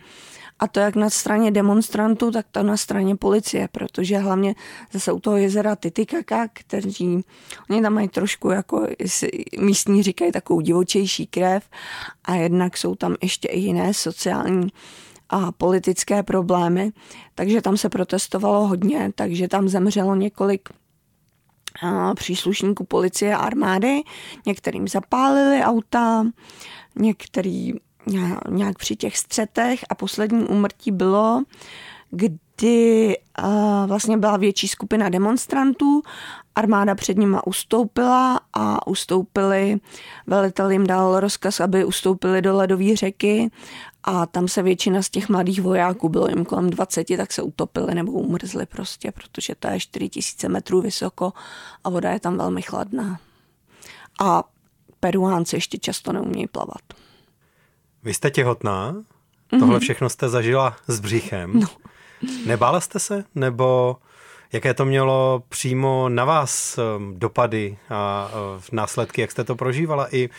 a 0.59 0.69
to 0.69 0.81
jak 0.81 0.97
na 0.97 1.11
straně 1.11 1.51
demonstrantů, 1.51 2.31
tak 2.31 2.47
to 2.51 2.63
na 2.63 2.77
straně 2.77 3.17
policie, 3.17 3.69
protože 3.73 4.19
hlavně 4.19 4.55
zase 4.93 5.13
u 5.13 5.21
toho 5.21 5.37
jezera 5.37 5.77
Titikaka, 5.77 6.49
kteří, 6.53 7.25
oni 7.71 7.83
tam 7.83 7.93
mají 7.93 8.09
trošku 8.09 8.51
jako, 8.51 8.87
místní 9.59 10.03
říkají, 10.03 10.33
takovou 10.33 10.61
divočejší 10.61 11.27
krev 11.27 11.69
a 12.25 12.35
jednak 12.35 12.77
jsou 12.77 12.95
tam 12.95 13.17
ještě 13.23 13.49
i 13.49 13.61
jiné 13.61 13.95
sociální 13.95 14.69
a 15.31 15.53
politické 15.53 16.23
problémy, 16.23 16.93
takže 17.35 17.63
tam 17.63 17.77
se 17.77 17.89
protestovalo 17.89 18.67
hodně, 18.67 19.13
takže 19.15 19.49
tam 19.49 19.69
zemřelo 19.69 20.15
několik 20.15 20.69
příslušníků 22.15 22.85
policie 22.85 23.35
a 23.35 23.39
armády, 23.39 24.03
některým 24.47 24.89
zapálili 24.89 25.63
auta, 25.63 26.27
některý 26.97 27.73
nějak 28.49 28.79
při 28.79 28.97
těch 28.97 29.19
střetech 29.19 29.85
a 29.89 29.95
poslední 29.95 30.45
úmrtí 30.45 30.91
bylo, 30.91 31.43
kdy 32.11 33.19
uh, 33.43 33.87
vlastně 33.87 34.19
byla 34.19 34.37
větší 34.37 34.69
skupina 34.69 35.09
demonstrantů, 35.09 36.03
armáda 36.55 36.95
před 36.95 37.19
nima 37.19 37.47
ustoupila 37.47 38.41
a 38.53 38.87
ustoupili, 38.87 39.81
velitel 40.27 40.71
jim 40.71 40.87
dal 40.87 41.21
rozkaz, 41.21 41.61
aby 41.61 41.85
ustoupili 41.85 42.43
do 42.43 42.57
ledové 42.57 42.97
řeky 42.97 43.51
a 44.05 44.27
tam 44.27 44.49
se 44.49 44.63
většina 44.63 45.03
z 45.03 45.11
těch 45.11 45.29
mladých 45.29 45.63
vojáků, 45.63 46.09
bylo 46.09 46.29
jim 46.29 46.45
kolem 46.45 46.71
20, 46.71 47.07
tak 47.17 47.33
se 47.33 47.43
utopili 47.43 47.95
nebo 47.95 48.13
umrzli 48.13 48.67
prostě, 48.67 49.13
protože 49.13 49.55
to 49.59 49.69
je 49.69 49.81
4000 49.81 50.49
metrů 50.49 50.81
vysoko 50.81 51.33
a 51.85 51.91
voda 51.91 52.11
je 52.11 52.21
tam 52.21 52.39
velmi 52.39 52.63
chladná. 52.63 53.19
A 54.21 54.45
Peruánci 55.01 55.57
ještě 55.57 55.79
často 55.79 56.13
neumějí 56.13 56.47
plavat. 56.47 57.04
Vy 58.05 58.15
jste 58.15 58.31
těhotná, 58.31 58.93
mm-hmm. 58.93 59.59
tohle 59.59 59.81
všechno 59.81 60.09
jste 60.09 60.29
zažila 60.29 60.77
s 60.87 61.01
břichem. 61.01 61.61
No. 61.61 61.67
Nebála 62.47 62.81
jste 62.81 62.99
se? 62.99 63.25
Nebo 63.35 63.97
jaké 64.53 64.75
to 64.75 64.85
mělo 64.85 65.43
přímo 65.49 66.09
na 66.09 66.25
vás 66.25 66.79
um, 66.79 67.19
dopady 67.19 67.79
a 67.91 68.31
následky, 68.73 69.21
jak 69.21 69.31
jste 69.31 69.45
to 69.45 69.57
prožívala 69.57 70.15
i 70.15 70.31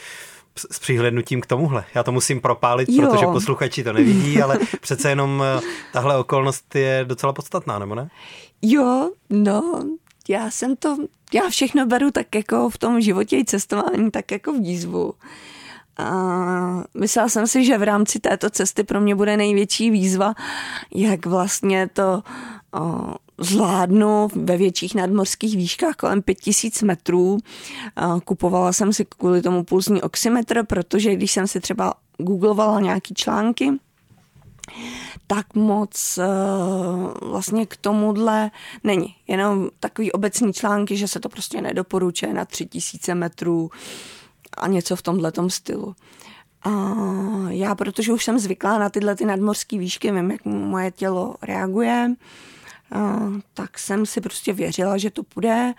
s 0.72 0.79
přihlednutím 0.79 1.41
k 1.41 1.45
tomuhle. 1.45 1.86
Já 1.95 2.03
to 2.03 2.12
musím 2.12 2.41
propálit, 2.41 2.89
jo. 2.89 3.10
protože 3.10 3.25
posluchači 3.25 3.84
to 3.84 3.93
nevidí, 3.93 4.41
ale 4.41 4.60
přece 4.81 5.10
jenom 5.10 5.43
uh, 5.55 5.63
tahle 5.93 6.17
okolnost 6.17 6.75
je 6.75 7.05
docela 7.07 7.34
podstatná, 7.34 7.79
nebo 7.79 7.95
ne? 7.95 8.10
Jo, 8.62 9.12
no, 9.29 9.84
já 10.27 10.51
jsem 10.51 10.75
to, 10.75 10.98
já 11.34 11.50
všechno 11.50 11.86
beru 11.86 12.12
tak 12.12 12.36
jako 12.36 12.69
v 12.69 12.77
tom 12.77 13.01
životě 13.01 13.38
i 13.38 13.45
cestování, 13.45 14.12
tak 14.12 14.31
jako 14.31 14.53
v 14.53 14.60
výzvu. 14.60 15.13
A 15.97 16.83
myslela 16.93 17.29
jsem 17.29 17.47
si, 17.47 17.65
že 17.65 17.77
v 17.77 17.83
rámci 17.83 18.19
této 18.19 18.49
cesty 18.49 18.83
pro 18.83 19.01
mě 19.01 19.15
bude 19.15 19.37
největší 19.37 19.91
výzva, 19.91 20.33
jak 20.95 21.25
vlastně 21.25 21.89
to 21.93 22.23
o, 22.73 23.15
zvládnu 23.37 24.27
ve 24.35 24.57
větších 24.57 24.95
nadmorských 24.95 25.57
výškách 25.57 25.95
kolem 25.95 26.21
5000 26.21 26.81
metrů. 26.81 27.37
Kupovala 28.25 28.73
jsem 28.73 28.93
si 28.93 29.05
kvůli 29.05 29.41
tomu 29.41 29.63
pulzní 29.63 30.01
oximetr, 30.01 30.65
protože 30.65 31.15
když 31.15 31.31
jsem 31.31 31.47
si 31.47 31.59
třeba 31.59 31.93
googlovala 32.17 32.79
nějaký 32.79 33.13
články, 33.13 33.71
tak 35.27 35.55
moc 35.55 36.19
uh, 36.19 37.29
vlastně 37.29 37.65
k 37.65 37.77
tomuhle 37.77 38.51
není. 38.83 39.15
Jenom 39.27 39.69
takový 39.79 40.11
obecný 40.11 40.53
články, 40.53 40.97
že 40.97 41.07
se 41.07 41.19
to 41.19 41.29
prostě 41.29 41.61
nedoporučuje 41.61 42.33
na 42.33 42.45
3000 42.45 43.15
metrů, 43.15 43.71
a 44.57 44.67
něco 44.67 44.95
v 44.95 45.01
tomhle 45.01 45.31
stylu. 45.47 45.95
A 46.63 46.95
já, 47.50 47.75
protože 47.75 48.13
už 48.13 48.24
jsem 48.24 48.39
zvyklá 48.39 48.79
na 48.79 48.89
tyhle 48.89 49.15
ty 49.15 49.25
nadmorské 49.25 49.77
výšky, 49.77 50.12
vím, 50.12 50.31
jak 50.31 50.45
moje 50.45 50.91
tělo 50.91 51.35
reaguje, 51.41 52.15
a, 52.91 53.19
tak 53.53 53.79
jsem 53.79 54.05
si 54.05 54.21
prostě 54.21 54.53
věřila, 54.53 54.97
že 54.97 55.12
to 55.12 55.24
půjde. 55.24 55.74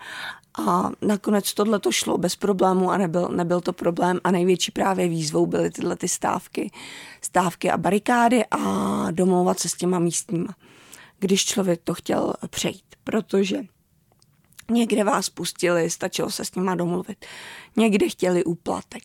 A 0.67 0.89
nakonec 1.01 1.53
tohle 1.53 1.79
to 1.79 1.91
šlo 1.91 2.17
bez 2.17 2.35
problému 2.35 2.91
a 2.91 2.97
nebyl, 2.97 3.29
nebyl 3.29 3.61
to 3.61 3.73
problém. 3.73 4.19
A 4.23 4.31
největší 4.31 4.71
právě 4.71 5.07
výzvou 5.07 5.45
byly 5.45 5.71
tyhle 5.71 5.95
ty 5.95 6.07
stávky, 6.07 6.71
stávky 7.21 7.71
a 7.71 7.77
barikády 7.77 8.45
a 8.51 8.61
domlouvat 9.11 9.59
se 9.59 9.69
s 9.69 9.73
těma 9.73 9.99
místníma, 9.99 10.55
když 11.19 11.45
člověk 11.45 11.81
to 11.83 11.93
chtěl 11.93 12.33
přejít, 12.49 12.95
protože 13.03 13.57
Někde 14.71 15.03
vás 15.03 15.29
pustili, 15.29 15.89
stačilo 15.89 16.29
se 16.31 16.45
s 16.45 16.55
nima 16.55 16.75
domluvit. 16.75 17.25
Někde 17.75 18.09
chtěli 18.09 18.43
úplatek. 18.43 19.03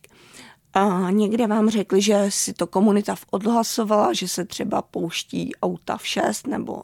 A 0.74 1.10
někde 1.10 1.46
vám 1.46 1.70
řekli, 1.70 2.02
že 2.02 2.26
si 2.28 2.52
to 2.52 2.66
komunita 2.66 3.16
odhlasovala, 3.30 4.12
že 4.12 4.28
se 4.28 4.44
třeba 4.44 4.82
pouští 4.82 5.54
auta 5.62 5.96
v 5.96 6.06
6 6.06 6.46
nebo 6.46 6.82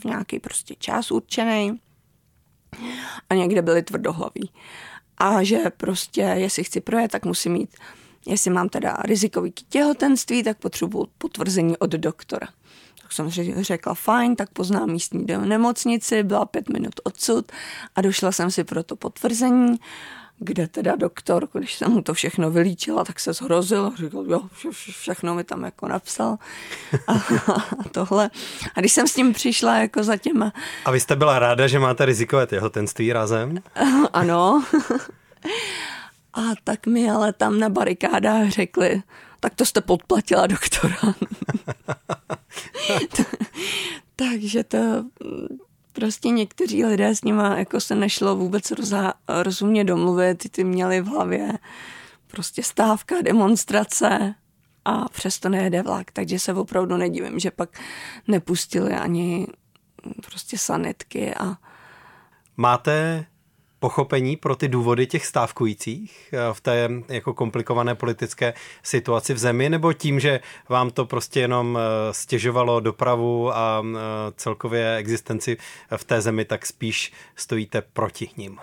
v 0.00 0.04
nějaký 0.04 0.38
prostě 0.38 0.74
čas 0.78 1.10
určený. 1.10 1.80
A 3.30 3.34
někde 3.34 3.62
byli 3.62 3.82
tvrdohlaví. 3.82 4.50
A 5.18 5.42
že 5.42 5.58
prostě, 5.76 6.20
jestli 6.20 6.64
chci 6.64 6.80
projet, 6.80 7.10
tak 7.10 7.24
musím 7.24 7.52
mít, 7.52 7.76
jestli 8.26 8.50
mám 8.50 8.68
teda 8.68 8.96
rizikový 9.04 9.52
těhotenství, 9.68 10.42
tak 10.42 10.58
potřebuji 10.58 11.06
potvrzení 11.18 11.76
od 11.76 11.90
doktora. 11.90 12.48
Jsem 13.14 13.30
řekla, 13.60 13.94
fajn, 13.94 14.36
tak 14.36 14.50
poznám 14.50 14.90
místní 14.90 15.26
nemocnici, 15.44 16.22
byla 16.22 16.46
pět 16.46 16.68
minut 16.68 17.00
odsud 17.04 17.52
a 17.96 18.00
došla 18.00 18.32
jsem 18.32 18.50
si 18.50 18.64
pro 18.64 18.82
to 18.82 18.96
potvrzení, 18.96 19.80
kde 20.38 20.68
teda 20.68 20.96
doktor, 20.96 21.48
když 21.52 21.74
jsem 21.74 21.92
mu 21.92 22.02
to 22.02 22.14
všechno 22.14 22.50
vylíčila, 22.50 23.04
tak 23.04 23.20
se 23.20 23.32
zhrozil 23.32 23.86
a 23.86 23.92
říkal, 23.96 24.24
jo, 24.28 24.40
všechno 24.72 25.34
mi 25.34 25.44
tam 25.44 25.64
jako 25.64 25.88
napsal 25.88 26.38
a, 27.06 27.12
a 27.52 27.88
tohle. 27.90 28.30
A 28.74 28.80
když 28.80 28.92
jsem 28.92 29.08
s 29.08 29.14
tím 29.14 29.32
přišla 29.32 29.76
jako 29.76 30.02
za 30.02 30.16
těma... 30.16 30.52
A 30.84 30.90
vy 30.90 31.00
jste 31.00 31.16
byla 31.16 31.38
ráda, 31.38 31.66
že 31.66 31.78
máte 31.78 32.04
rizikové 32.04 32.46
těhotenství 32.46 33.12
razem? 33.12 33.58
Ano. 34.12 34.64
A 36.34 36.40
tak 36.64 36.86
mi 36.86 37.10
ale 37.10 37.32
tam 37.32 37.58
na 37.58 37.68
barikádách 37.68 38.48
řekli, 38.48 39.02
tak 39.44 39.54
to 39.54 39.66
jste 39.66 39.80
podplatila 39.80 40.46
doktora. 40.46 40.96
Takže 44.16 44.64
to 44.64 44.78
prostě 45.92 46.28
někteří 46.28 46.84
lidé 46.84 47.14
s 47.14 47.24
nima 47.24 47.58
jako 47.58 47.80
se 47.80 47.94
nešlo 47.94 48.36
vůbec 48.36 48.70
roza, 48.70 49.14
rozumně 49.28 49.84
domluvit, 49.84 50.50
ty 50.50 50.64
měli 50.64 51.00
v 51.00 51.06
hlavě 51.06 51.52
prostě 52.26 52.62
stávka, 52.62 53.22
demonstrace 53.22 54.34
a 54.84 55.08
přesto 55.08 55.48
nejede 55.48 55.82
vlak, 55.82 56.12
takže 56.12 56.38
se 56.38 56.54
opravdu 56.54 56.96
nedivím, 56.96 57.38
že 57.38 57.50
pak 57.50 57.80
nepustili 58.28 58.92
ani 58.92 59.46
prostě 60.26 60.58
sanitky 60.58 61.34
a 61.34 61.56
Máte 62.56 63.26
pochopení 63.84 64.36
pro 64.36 64.56
ty 64.56 64.68
důvody 64.68 65.06
těch 65.06 65.26
stávkujících 65.26 66.32
eh, 66.32 66.38
v 66.54 66.60
té 66.60 66.90
jako 67.08 67.34
komplikované 67.34 67.94
politické 67.94 68.54
situaci 68.82 69.34
v 69.34 69.38
zemi, 69.38 69.70
nebo 69.70 69.92
tím, 69.92 70.20
že 70.20 70.40
vám 70.68 70.90
to 70.90 71.04
prostě 71.04 71.40
jenom 71.40 71.78
eh, 71.78 72.14
stěžovalo 72.14 72.80
dopravu 72.80 73.56
a 73.56 73.84
eh, 73.84 73.98
celkově 74.36 74.96
existenci 74.96 75.56
v 75.96 76.04
té 76.04 76.20
zemi, 76.20 76.44
tak 76.44 76.66
spíš 76.66 77.12
stojíte 77.36 77.82
proti 77.92 78.28
ním? 78.36 78.58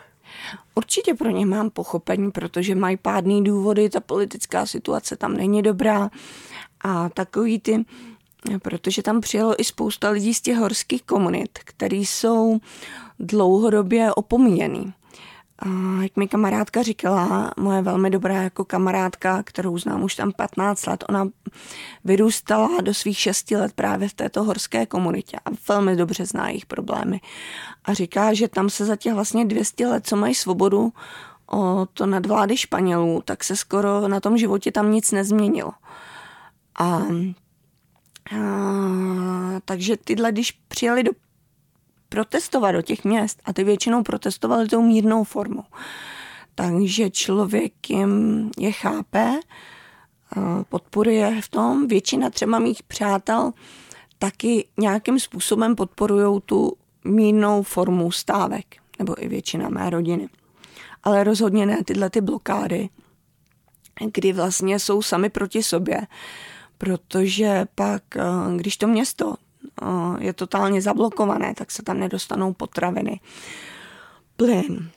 Určitě 0.75 1.13
pro 1.13 1.29
ně 1.29 1.45
mám 1.45 1.69
pochopení, 1.69 2.31
protože 2.31 2.75
mají 2.75 2.97
pádný 2.97 3.43
důvody, 3.43 3.89
ta 3.89 3.99
politická 3.99 4.65
situace 4.65 5.15
tam 5.15 5.37
není 5.37 5.61
dobrá 5.61 6.09
a 6.81 7.09
takový 7.09 7.59
ty 7.59 7.85
protože 8.61 9.01
tam 9.01 9.21
přijelo 9.21 9.61
i 9.61 9.63
spousta 9.63 10.09
lidí 10.09 10.33
z 10.33 10.41
těch 10.41 10.57
horských 10.57 11.03
komunit, 11.03 11.59
který 11.63 12.05
jsou 12.05 12.59
dlouhodobě 13.19 14.13
opomíjený. 14.13 14.93
A 15.61 15.67
jak 16.01 16.17
mi 16.17 16.27
kamarádka 16.27 16.81
říkala, 16.81 17.51
moje 17.57 17.81
velmi 17.81 18.09
dobrá 18.09 18.41
jako 18.41 18.65
kamarádka, 18.65 19.43
kterou 19.43 19.77
znám 19.77 20.03
už 20.03 20.15
tam 20.15 20.31
15 20.31 20.85
let, 20.85 21.03
ona 21.09 21.29
vyrůstala 22.03 22.81
do 22.81 22.93
svých 22.93 23.17
6 23.17 23.51
let 23.51 23.73
právě 23.73 24.09
v 24.09 24.13
této 24.13 24.43
horské 24.43 24.85
komunitě 24.85 25.37
a 25.45 25.49
velmi 25.69 25.95
dobře 25.95 26.25
zná 26.25 26.49
jejich 26.49 26.65
problémy. 26.65 27.21
A 27.85 27.93
říká, 27.93 28.33
že 28.33 28.47
tam 28.47 28.69
se 28.69 28.85
za 28.85 28.95
těch 28.95 29.13
vlastně 29.13 29.45
200 29.45 29.87
let, 29.87 30.07
co 30.07 30.15
mají 30.15 30.35
svobodu, 30.35 30.93
o 31.51 31.87
to 31.93 32.05
nadvlády 32.05 32.57
Španělů, 32.57 33.21
tak 33.25 33.43
se 33.43 33.55
skoro 33.55 34.07
na 34.07 34.19
tom 34.19 34.37
životě 34.37 34.71
tam 34.71 34.91
nic 34.91 35.11
nezměnilo. 35.11 35.71
A, 36.79 36.85
a 36.85 37.01
takže 39.65 39.97
tyhle, 39.97 40.31
když 40.31 40.51
přijeli 40.51 41.03
do 41.03 41.11
protestovat 42.11 42.75
do 42.75 42.81
těch 42.81 43.03
měst 43.03 43.41
a 43.45 43.53
ty 43.53 43.63
většinou 43.63 44.03
protestovali 44.03 44.67
tou 44.67 44.81
mírnou 44.81 45.23
formou. 45.23 45.63
Takže 46.55 47.09
člověk 47.09 47.89
jim 47.89 48.51
je 48.57 48.71
chápe, 48.71 49.39
podporuje 50.69 51.41
v 51.41 51.49
tom. 51.49 51.87
Většina 51.87 52.29
třeba 52.29 52.59
mých 52.59 52.83
přátel 52.83 53.51
taky 54.19 54.67
nějakým 54.79 55.19
způsobem 55.19 55.75
podporují 55.75 56.41
tu 56.45 56.73
mírnou 57.03 57.63
formu 57.63 58.11
stávek, 58.11 58.65
nebo 58.99 59.23
i 59.23 59.27
většina 59.27 59.69
mé 59.69 59.89
rodiny. 59.89 60.29
Ale 61.03 61.23
rozhodně 61.23 61.65
ne 61.65 61.83
tyhle 61.83 62.09
ty 62.09 62.21
blokády, 62.21 62.89
kdy 64.13 64.33
vlastně 64.33 64.79
jsou 64.79 65.01
sami 65.01 65.29
proti 65.29 65.63
sobě, 65.63 66.01
protože 66.77 67.65
pak, 67.75 68.03
když 68.55 68.77
to 68.77 68.87
město 68.87 69.35
je 70.19 70.33
totálně 70.33 70.81
zablokované, 70.81 71.53
tak 71.53 71.71
se 71.71 71.83
tam 71.83 71.99
nedostanou 71.99 72.53
potraviny, 72.53 73.19
plyn, 74.35 74.89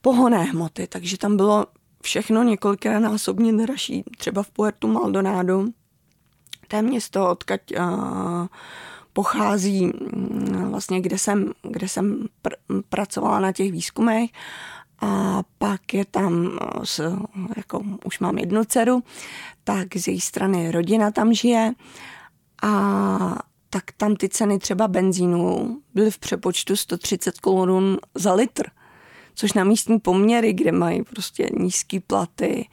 pohonné 0.00 0.42
hmoty, 0.42 0.86
takže 0.86 1.18
tam 1.18 1.36
bylo 1.36 1.66
všechno 2.02 2.42
několikrát 2.42 2.98
násobně 2.98 3.52
dražší. 3.52 4.04
Třeba 4.18 4.42
v 4.42 4.50
Puerto 4.50 4.88
Maldonado, 4.88 5.64
to 6.68 6.76
je 6.76 6.82
město, 6.82 7.30
odkaď 7.30 7.60
uh, 7.78 8.46
pochází 9.12 9.86
mm, 9.86 10.68
vlastně, 10.70 11.00
kde 11.00 11.18
jsem, 11.18 11.52
kde 11.62 11.88
jsem 11.88 12.26
pr- 12.44 12.82
pracovala 12.88 13.40
na 13.40 13.52
těch 13.52 13.72
výzkumech. 13.72 14.30
A 15.00 15.42
pak 15.58 15.94
je 15.94 16.04
tam, 16.04 16.58
s, 16.84 17.16
jako 17.56 17.82
už 18.04 18.18
mám 18.18 18.38
jednu 18.38 18.64
dceru, 18.64 19.02
tak 19.64 19.96
z 19.96 20.08
její 20.08 20.20
strany 20.20 20.70
rodina 20.70 21.10
tam 21.10 21.34
žije. 21.34 21.72
A 22.62 23.38
tak 23.76 23.92
tam 23.96 24.16
ty 24.16 24.28
ceny 24.28 24.58
třeba 24.58 24.88
benzínu 24.88 25.76
byly 25.94 26.10
v 26.10 26.18
přepočtu 26.18 26.76
130 26.76 27.40
korun 27.40 27.98
za 28.14 28.32
litr, 28.32 28.70
což 29.34 29.52
na 29.52 29.64
místní 29.64 30.00
poměry, 30.00 30.52
kde 30.52 30.72
mají 30.72 31.04
prostě 31.04 31.50
nízké 31.58 32.00
platy, 32.00 32.68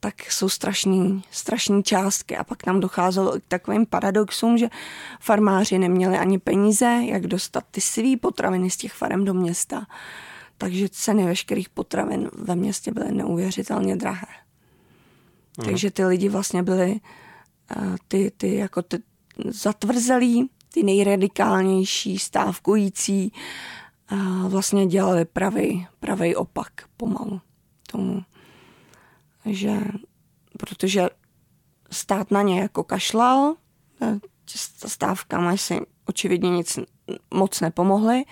tak 0.00 0.32
jsou 0.32 0.48
strašný, 0.48 1.22
strašný 1.30 1.82
částky. 1.82 2.36
A 2.36 2.44
pak 2.44 2.62
tam 2.62 2.80
docházelo 2.80 3.32
k 3.32 3.42
takovým 3.48 3.86
paradoxům, 3.86 4.58
že 4.58 4.68
farmáři 5.20 5.78
neměli 5.78 6.18
ani 6.18 6.38
peníze, 6.38 7.00
jak 7.04 7.26
dostat 7.26 7.64
ty 7.70 7.80
svý 7.80 8.16
potraviny 8.16 8.70
z 8.70 8.76
těch 8.76 8.92
farem 8.92 9.24
do 9.24 9.34
města. 9.34 9.86
Takže 10.58 10.88
ceny 10.88 11.24
veškerých 11.24 11.68
potravin 11.68 12.30
ve 12.32 12.56
městě 12.56 12.92
byly 12.92 13.12
neuvěřitelně 13.12 13.96
drahé. 13.96 14.26
Mhm. 15.58 15.68
Takže 15.68 15.90
ty 15.90 16.04
lidi 16.04 16.28
vlastně 16.28 16.62
byli 16.62 17.00
eh, 17.70 17.96
ty, 18.08 18.32
ty, 18.36 18.56
jako 18.56 18.82
ty, 18.82 18.98
zatvrzelí, 19.44 20.50
ty 20.72 20.82
nejradikálnější, 20.82 22.18
stávkující, 22.18 23.32
vlastně 24.48 24.86
dělali 24.86 25.24
pravý, 25.24 25.86
pravý 26.00 26.36
opak 26.36 26.72
pomalu 26.96 27.40
tomu. 27.90 28.22
Že, 29.46 29.80
protože 30.58 31.08
stát 31.90 32.30
na 32.30 32.42
ně 32.42 32.60
jako 32.60 32.84
kašlal, 32.84 33.54
stávkami 34.86 35.58
si 35.58 35.80
očividně 36.06 36.50
nic 36.50 36.78
moc 37.34 37.60
nepomohly, 37.60 38.24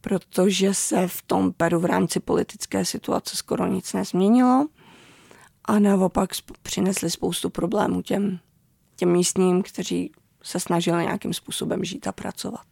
protože 0.00 0.74
se 0.74 1.08
v 1.08 1.22
tom 1.22 1.52
Peru 1.52 1.80
v 1.80 1.84
rámci 1.84 2.20
politické 2.20 2.84
situace 2.84 3.36
skoro 3.36 3.66
nic 3.66 3.92
nezměnilo 3.92 4.66
a 5.64 5.78
naopak 5.78 6.30
přinesli 6.62 7.10
spoustu 7.10 7.50
problémů 7.50 8.02
těm, 8.02 8.38
těm 8.96 9.12
místním, 9.12 9.62
kteří 9.62 10.12
se 10.42 10.60
snažili 10.60 11.02
nějakým 11.02 11.34
způsobem 11.34 11.84
žít 11.84 12.06
a 12.06 12.12
pracovat. 12.12 12.66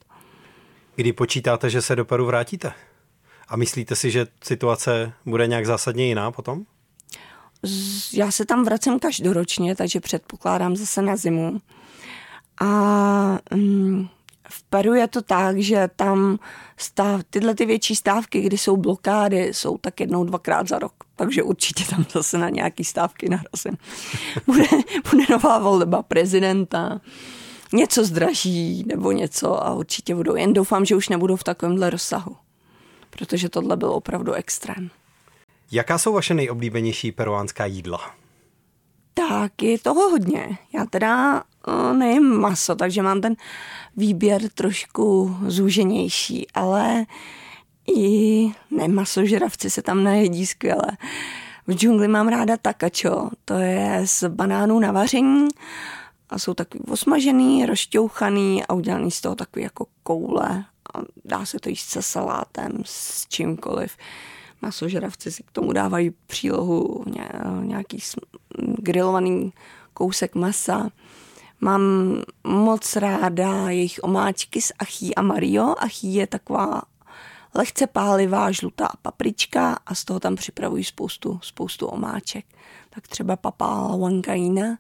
Kdy 0.97 1.13
počítáte, 1.13 1.71
že 1.71 1.83
se 1.83 1.97
do 1.97 2.05
Peru 2.05 2.27
vrátíte? 2.27 2.73
A 3.49 3.57
myslíte 3.57 3.97
si, 3.97 4.11
že 4.11 4.27
situace 4.45 5.13
bude 5.27 5.47
nějak 5.47 5.67
zásadně 5.67 6.07
jiná 6.07 6.31
potom? 6.31 6.65
Já 8.13 8.31
se 8.31 8.45
tam 8.45 8.65
vracím 8.65 8.99
každoročně, 8.99 9.77
takže 9.77 10.01
předpokládám 10.01 10.77
zase 10.77 11.03
na 11.03 11.17
zimu. 11.17 11.61
A 12.61 12.69
mm, 13.55 14.09
v 14.49 14.63
Peru 14.63 14.95
je 14.95 15.09
to 15.09 15.23
tak, 15.23 15.59
že 15.59 15.89
tam 15.97 16.39
stav, 16.77 17.21
tyhle 17.31 17.55
ty 17.55 17.67
větší 17.67 17.97
stávky, 17.97 18.41
kdy 18.41 18.59
jsou 18.59 18.77
blokády, 18.77 19.55
jsou 19.55 19.79
tak 19.79 20.01
jednou, 20.01 20.25
dvakrát 20.25 20.69
za 20.69 20.79
rok. 20.79 20.93
Takže 21.17 21.43
určitě 21.43 21.85
tam 21.85 22.05
zase 22.13 22.39
na 22.39 22.49
nějaký 22.49 22.85
stávky 22.85 23.29
narazím. 23.29 23.79
Bude, 24.47 24.65
bude 25.11 25.25
nová 25.31 25.59
volba 25.59 26.03
prezidenta 26.03 27.01
něco 27.73 28.05
zdraží 28.05 28.85
nebo 28.87 29.13
něco 29.13 29.67
a 29.67 29.75
určitě 29.75 30.15
budou. 30.15 30.37
Jen 30.37 30.53
doufám, 30.53 30.85
že 30.85 30.97
už 30.97 31.09
nebudou 31.09 31.37
v 31.37 31.45
takovémhle 31.45 31.91
rozsahu, 31.91 32.37
protože 33.11 33.49
tohle 33.49 33.77
byl 33.77 33.91
opravdu 33.91 34.33
extrém. 34.33 34.91
Jaká 35.73 35.99
jsou 35.99 36.13
vaše 36.13 36.35
nejoblíbenější 36.35 37.13
peruánská 37.13 37.67
jídla? 37.67 38.15
Tak 39.15 39.63
je 39.63 39.79
toho 39.79 40.11
hodně. 40.11 40.59
Já 40.75 40.85
teda 40.85 41.43
nejím 41.93 42.23
maso, 42.23 42.75
takže 42.75 43.03
mám 43.03 43.21
ten 43.21 43.37
výběr 43.97 44.49
trošku 44.49 45.37
zúženější, 45.47 46.47
ale 46.55 47.07
i 47.97 48.53
ne 48.71 48.89
masožravci 48.89 49.71
se 49.71 49.83
tam 49.83 50.05
najedí 50.05 50.47
skvěle. 50.47 50.87
V 51.67 51.75
džungli 51.75 52.09
mám 52.09 52.29
ráda 52.29 52.57
takačo, 52.57 53.31
to 53.45 53.55
je 53.55 54.03
z 54.05 54.25
banánů 54.29 54.81
na 54.81 54.93
vaření 54.93 55.49
a 56.31 56.39
jsou 56.39 56.55
takový 56.55 56.85
osmažený, 56.85 57.67
rozšťouchaný 57.67 58.65
a 58.67 58.75
udělaný 58.75 59.11
z 59.11 59.21
toho 59.21 59.35
takový 59.35 59.63
jako 59.63 59.87
koule 60.03 60.65
a 60.95 60.99
dá 61.25 61.45
se 61.45 61.59
to 61.59 61.69
jíst 61.69 61.89
se 61.89 62.03
salátem, 62.03 62.83
s 62.85 63.27
čímkoliv. 63.29 63.97
Masožravci 64.63 65.33
si 65.33 65.43
k 65.43 65.51
tomu 65.51 65.73
dávají 65.73 66.11
přílohu 66.27 67.05
nějaký 67.63 67.99
grilovaný 68.79 69.53
kousek 69.95 70.35
masa. 70.35 70.91
Mám 71.61 71.83
moc 72.45 72.97
ráda 72.97 73.71
jejich 73.71 74.01
omáčky 74.03 74.61
z 74.61 74.73
achí 74.79 75.15
a 75.15 75.23
mario. 75.23 75.75
Achí 75.79 76.15
je 76.15 76.27
taková 76.27 76.83
lehce 77.55 77.87
pálivá 77.87 78.53
žlutá 78.53 78.89
paprička 79.03 79.79
a 79.87 79.95
z 79.95 80.05
toho 80.05 80.21
tam 80.21 80.37
připravují 80.37 80.85
spoustu, 80.85 81.39
spoustu 81.43 81.87
omáček. 81.87 82.45
Tak 82.91 83.09
třeba 83.09 83.37
papá 83.37 83.97
wankaina, 83.97 84.79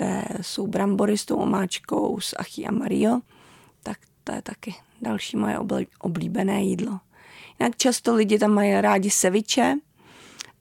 té 0.00 0.24
jsou 0.40 0.66
brambory 0.66 1.18
s 1.18 1.24
tou 1.24 1.36
omáčkou 1.36 2.20
s 2.20 2.36
Achy 2.38 2.66
a 2.66 2.72
Mario, 2.72 3.20
tak 3.82 3.98
to 4.24 4.32
je 4.32 4.42
taky 4.42 4.74
další 5.02 5.36
moje 5.36 5.58
oblíbené 6.00 6.62
jídlo. 6.62 7.00
Jinak 7.58 7.76
často 7.76 8.14
lidi 8.14 8.38
tam 8.38 8.50
mají 8.50 8.80
rádi 8.80 9.10
seviče, 9.10 9.76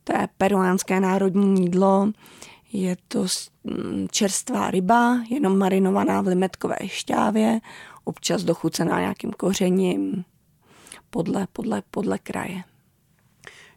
to 0.03 0.17
je 0.17 0.27
peruánské 0.37 0.99
národní 0.99 1.61
jídlo, 1.61 2.11
je 2.73 2.97
to 3.07 3.25
mm, 3.63 4.07
čerstvá 4.11 4.71
ryba, 4.71 5.23
jenom 5.29 5.57
marinovaná 5.57 6.21
v 6.21 6.27
limetkové 6.27 6.75
šťávě, 6.85 7.59
občas 8.03 8.43
dochucená 8.43 8.99
nějakým 8.99 9.31
kořením, 9.31 10.25
podle, 11.09 11.47
podle, 11.53 11.83
podle 11.91 12.17
kraje. 12.17 12.63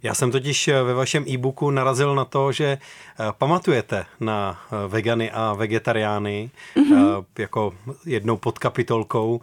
Já 0.02 0.14
jsem 0.14 0.30
totiž 0.30 0.68
eh, 0.68 0.82
ve 0.82 0.94
vašem 0.94 1.24
e-booku 1.28 1.70
narazil 1.70 2.14
na 2.14 2.24
to, 2.24 2.52
že 2.52 2.64
eh, 2.64 3.24
pamatujete 3.38 4.06
na 4.20 4.60
eh, 4.66 4.88
vegany 4.88 5.30
a 5.30 5.54
vegetariány 5.54 6.50
mm-hmm. 6.76 7.24
jako 7.38 7.74
jednou 8.06 8.36
podkapitolkou 8.36 9.40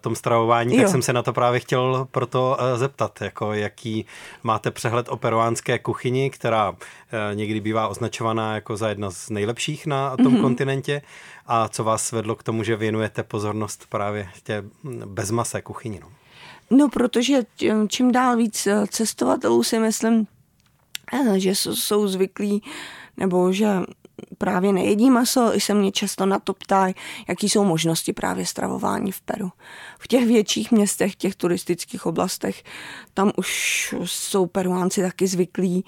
tom 0.00 0.16
stravování, 0.16 0.76
jo. 0.76 0.82
tak 0.82 0.90
jsem 0.90 1.02
se 1.02 1.12
na 1.12 1.22
to 1.22 1.32
právě 1.32 1.60
chtěl 1.60 2.08
proto 2.10 2.56
zeptat, 2.76 3.20
jako 3.20 3.52
jaký 3.52 4.06
máte 4.42 4.70
přehled 4.70 5.08
o 5.08 5.16
peruánské 5.16 5.78
kuchyni, 5.78 6.30
která 6.30 6.74
někdy 7.34 7.60
bývá 7.60 7.88
označovaná 7.88 8.54
jako 8.54 8.76
za 8.76 8.88
jedna 8.88 9.10
z 9.10 9.30
nejlepších 9.30 9.86
na 9.86 10.16
tom 10.16 10.26
mm-hmm. 10.26 10.40
kontinentě 10.40 11.02
a 11.46 11.68
co 11.68 11.84
vás 11.84 12.12
vedlo 12.12 12.36
k 12.36 12.42
tomu, 12.42 12.62
že 12.62 12.76
věnujete 12.76 13.22
pozornost 13.22 13.86
právě 13.88 14.28
tě 14.42 14.62
hm, 14.84 15.02
bezmasé 15.06 15.62
kuchyni. 15.62 16.00
No? 16.00 16.08
No, 16.70 16.88
protože 16.88 17.42
čím 17.88 18.12
dál 18.12 18.36
víc 18.36 18.66
eh, 18.66 18.86
cestovatelů 18.90 19.62
si 19.62 19.78
myslím, 19.78 20.26
eh, 21.12 21.40
že 21.40 21.54
jsou 21.54 22.08
zvyklí, 22.08 22.62
nebo 23.16 23.52
že 23.52 23.66
právě 24.38 24.72
nejedí 24.72 25.10
maso, 25.10 25.56
i 25.56 25.60
se 25.60 25.74
mě 25.74 25.92
často 25.92 26.26
na 26.26 26.38
to 26.38 26.54
ptají, 26.54 26.94
jaký 27.28 27.48
jsou 27.48 27.64
možnosti 27.64 28.12
právě 28.12 28.46
stravování 28.46 29.12
v 29.12 29.20
Peru. 29.20 29.52
V 29.98 30.08
těch 30.08 30.26
větších 30.26 30.72
městech, 30.72 31.16
těch 31.16 31.36
turistických 31.36 32.06
oblastech, 32.06 32.62
tam 33.14 33.32
už 33.36 33.94
jsou 34.04 34.46
peruánci 34.46 35.02
taky 35.02 35.26
zvyklí 35.26 35.84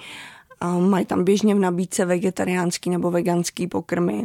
a 0.61 0.79
mají 0.79 1.07
tam 1.07 1.25
běžně 1.25 1.55
v 1.55 1.59
nabídce 1.59 2.05
vegetariánský 2.05 2.91
nebo 2.91 3.11
veganský 3.11 3.67
pokrmy. 3.67 4.25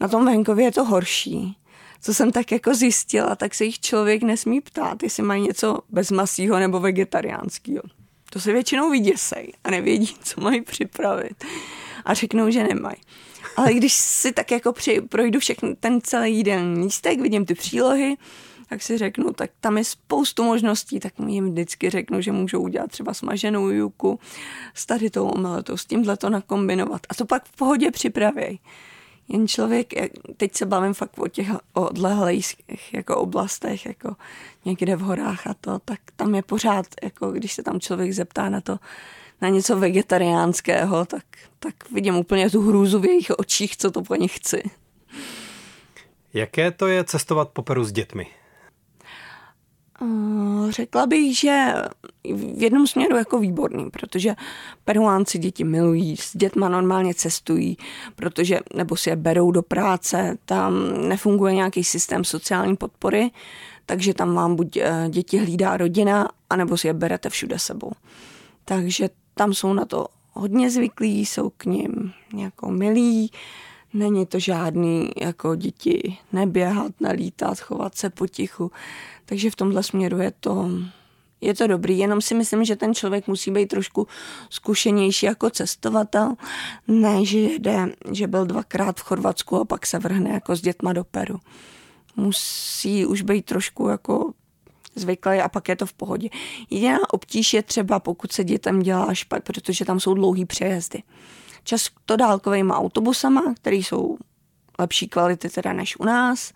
Na 0.00 0.08
tom 0.08 0.24
venkově 0.24 0.64
je 0.64 0.72
to 0.72 0.84
horší. 0.84 1.56
Co 2.00 2.14
jsem 2.14 2.32
tak 2.32 2.52
jako 2.52 2.74
zjistila, 2.74 3.36
tak 3.36 3.54
se 3.54 3.64
jich 3.64 3.80
člověk 3.80 4.22
nesmí 4.22 4.60
ptát, 4.60 5.02
jestli 5.02 5.22
mají 5.22 5.42
něco 5.42 5.78
bezmasího 5.88 6.58
nebo 6.58 6.80
vegetariánského. 6.80 7.82
To 8.30 8.40
se 8.40 8.52
většinou 8.52 8.90
vyděsej 8.90 9.52
a 9.64 9.70
nevědí, 9.70 10.16
co 10.22 10.40
mají 10.40 10.62
připravit. 10.62 11.44
A 12.04 12.14
řeknou, 12.14 12.50
že 12.50 12.64
nemají. 12.64 12.96
Ale 13.56 13.74
když 13.74 13.92
si 13.92 14.32
tak 14.32 14.50
jako 14.50 14.72
při, 14.72 15.00
projdu 15.00 15.40
všechny 15.40 15.76
ten 15.76 16.00
celý 16.02 16.36
jídelní 16.36 16.84
lístek, 16.84 17.20
vidím 17.20 17.46
ty 17.46 17.54
přílohy, 17.54 18.16
tak 18.68 18.82
si 18.82 18.98
řeknu, 18.98 19.32
tak 19.32 19.50
tam 19.60 19.78
je 19.78 19.84
spoustu 19.84 20.44
možností, 20.44 21.00
tak 21.00 21.12
jim 21.26 21.50
vždycky 21.50 21.90
řeknu, 21.90 22.20
že 22.20 22.32
můžou 22.32 22.60
udělat 22.60 22.90
třeba 22.90 23.14
smaženou 23.14 23.68
juku 23.68 24.20
s 24.74 24.86
tady 24.86 25.10
tou 25.10 25.28
omeletou, 25.28 25.76
s 25.76 25.86
tímhle 25.86 26.16
to 26.16 26.30
nakombinovat. 26.30 27.00
A 27.08 27.14
to 27.14 27.26
pak 27.26 27.44
v 27.44 27.56
pohodě 27.56 27.90
připravěj. 27.90 28.58
Jen 29.32 29.48
člověk, 29.48 29.92
teď 30.36 30.54
se 30.54 30.66
bavím 30.66 30.94
fakt 30.94 31.18
o 31.18 31.28
těch 31.28 31.48
odlehlých 31.72 32.54
jako 32.92 33.16
oblastech, 33.16 33.86
jako 33.86 34.16
někde 34.64 34.96
v 34.96 35.00
horách 35.00 35.46
a 35.46 35.54
to, 35.54 35.78
tak 35.78 36.00
tam 36.16 36.34
je 36.34 36.42
pořád, 36.42 36.86
jako 37.02 37.32
když 37.32 37.52
se 37.52 37.62
tam 37.62 37.80
člověk 37.80 38.12
zeptá 38.12 38.48
na 38.48 38.60
to, 38.60 38.78
na 39.40 39.48
něco 39.48 39.76
vegetariánského, 39.76 41.04
tak, 41.04 41.24
tak 41.58 41.90
vidím 41.90 42.16
úplně 42.16 42.50
tu 42.50 42.62
hrůzu 42.62 42.98
v 42.98 43.04
jejich 43.04 43.30
očích, 43.38 43.76
co 43.76 43.90
to 43.90 44.02
po 44.02 44.14
nich 44.14 44.36
chci. 44.36 44.62
Jaké 46.34 46.70
to 46.70 46.86
je 46.86 47.04
cestovat 47.04 47.48
po 47.48 47.62
Peru 47.62 47.84
s 47.84 47.92
dětmi? 47.92 48.26
Eh, 50.02 50.72
řekla 50.72 51.06
bych, 51.06 51.38
že 51.38 51.72
v 52.34 52.62
jednom 52.62 52.86
směru 52.86 53.16
jako 53.16 53.38
výborný, 53.38 53.90
protože 53.90 54.34
peruánci 54.84 55.38
děti 55.38 55.64
milují, 55.64 56.16
s 56.16 56.36
dětma 56.36 56.68
normálně 56.68 57.14
cestují, 57.14 57.76
protože 58.16 58.60
nebo 58.74 58.96
si 58.96 59.10
je 59.10 59.16
berou 59.16 59.50
do 59.50 59.62
práce, 59.62 60.38
tam 60.44 60.74
nefunguje 61.08 61.54
nějaký 61.54 61.84
systém 61.84 62.24
sociální 62.24 62.76
podpory, 62.76 63.30
takže 63.86 64.14
tam 64.14 64.34
vám 64.34 64.56
buď 64.56 64.76
eh, 64.76 65.06
děti 65.10 65.38
hlídá 65.38 65.76
rodina, 65.76 66.28
anebo 66.50 66.76
si 66.76 66.86
je 66.86 66.94
berete 66.94 67.30
všude 67.30 67.58
sebou. 67.58 67.92
Takže 68.64 69.08
tam 69.34 69.54
jsou 69.54 69.72
na 69.72 69.84
to 69.84 70.06
hodně 70.32 70.70
zvyklí, 70.70 71.26
jsou 71.26 71.50
k 71.50 71.64
ním 71.64 72.12
jako 72.36 72.70
milí, 72.70 73.30
není 73.92 74.26
to 74.26 74.38
žádný 74.38 75.10
jako 75.16 75.54
děti 75.54 76.18
neběhat, 76.32 76.92
nelítat, 77.00 77.60
chovat 77.60 77.94
se 77.94 78.10
potichu. 78.10 78.70
Takže 79.24 79.50
v 79.50 79.56
tomhle 79.56 79.82
směru 79.82 80.18
je 80.18 80.32
to, 80.40 80.70
je 81.40 81.54
to 81.54 81.66
dobrý, 81.66 81.98
jenom 81.98 82.20
si 82.20 82.34
myslím, 82.34 82.64
že 82.64 82.76
ten 82.76 82.94
člověk 82.94 83.28
musí 83.28 83.50
být 83.50 83.66
trošku 83.66 84.06
zkušenější 84.50 85.26
jako 85.26 85.50
cestovatel, 85.50 86.34
ne, 86.88 87.24
že 87.24 87.38
jde, 87.38 87.92
že 88.12 88.26
byl 88.26 88.46
dvakrát 88.46 89.00
v 89.00 89.02
Chorvatsku 89.02 89.56
a 89.56 89.64
pak 89.64 89.86
se 89.86 89.98
vrhne 89.98 90.30
jako 90.30 90.56
s 90.56 90.60
dětma 90.60 90.92
do 90.92 91.04
Peru. 91.04 91.40
Musí 92.16 93.06
už 93.06 93.22
být 93.22 93.44
trošku 93.44 93.88
jako 93.88 94.32
zvyklý 94.94 95.38
a 95.38 95.48
pak 95.48 95.68
je 95.68 95.76
to 95.76 95.86
v 95.86 95.92
pohodě. 95.92 96.28
Jediná 96.70 96.98
obtíž 97.12 97.54
je 97.54 97.62
třeba, 97.62 97.98
pokud 98.00 98.32
se 98.32 98.44
dětem 98.44 98.82
dělá 98.82 99.14
špat, 99.14 99.42
protože 99.42 99.84
tam 99.84 100.00
jsou 100.00 100.14
dlouhý 100.14 100.44
přejezdy. 100.44 101.02
Často 101.64 102.16
dálkovými 102.16 102.72
autobusama, 102.72 103.54
které 103.54 103.76
jsou 103.76 104.18
lepší 104.78 105.08
kvality 105.08 105.48
teda 105.48 105.72
než 105.72 105.96
u 105.96 106.04
nás, 106.04 106.52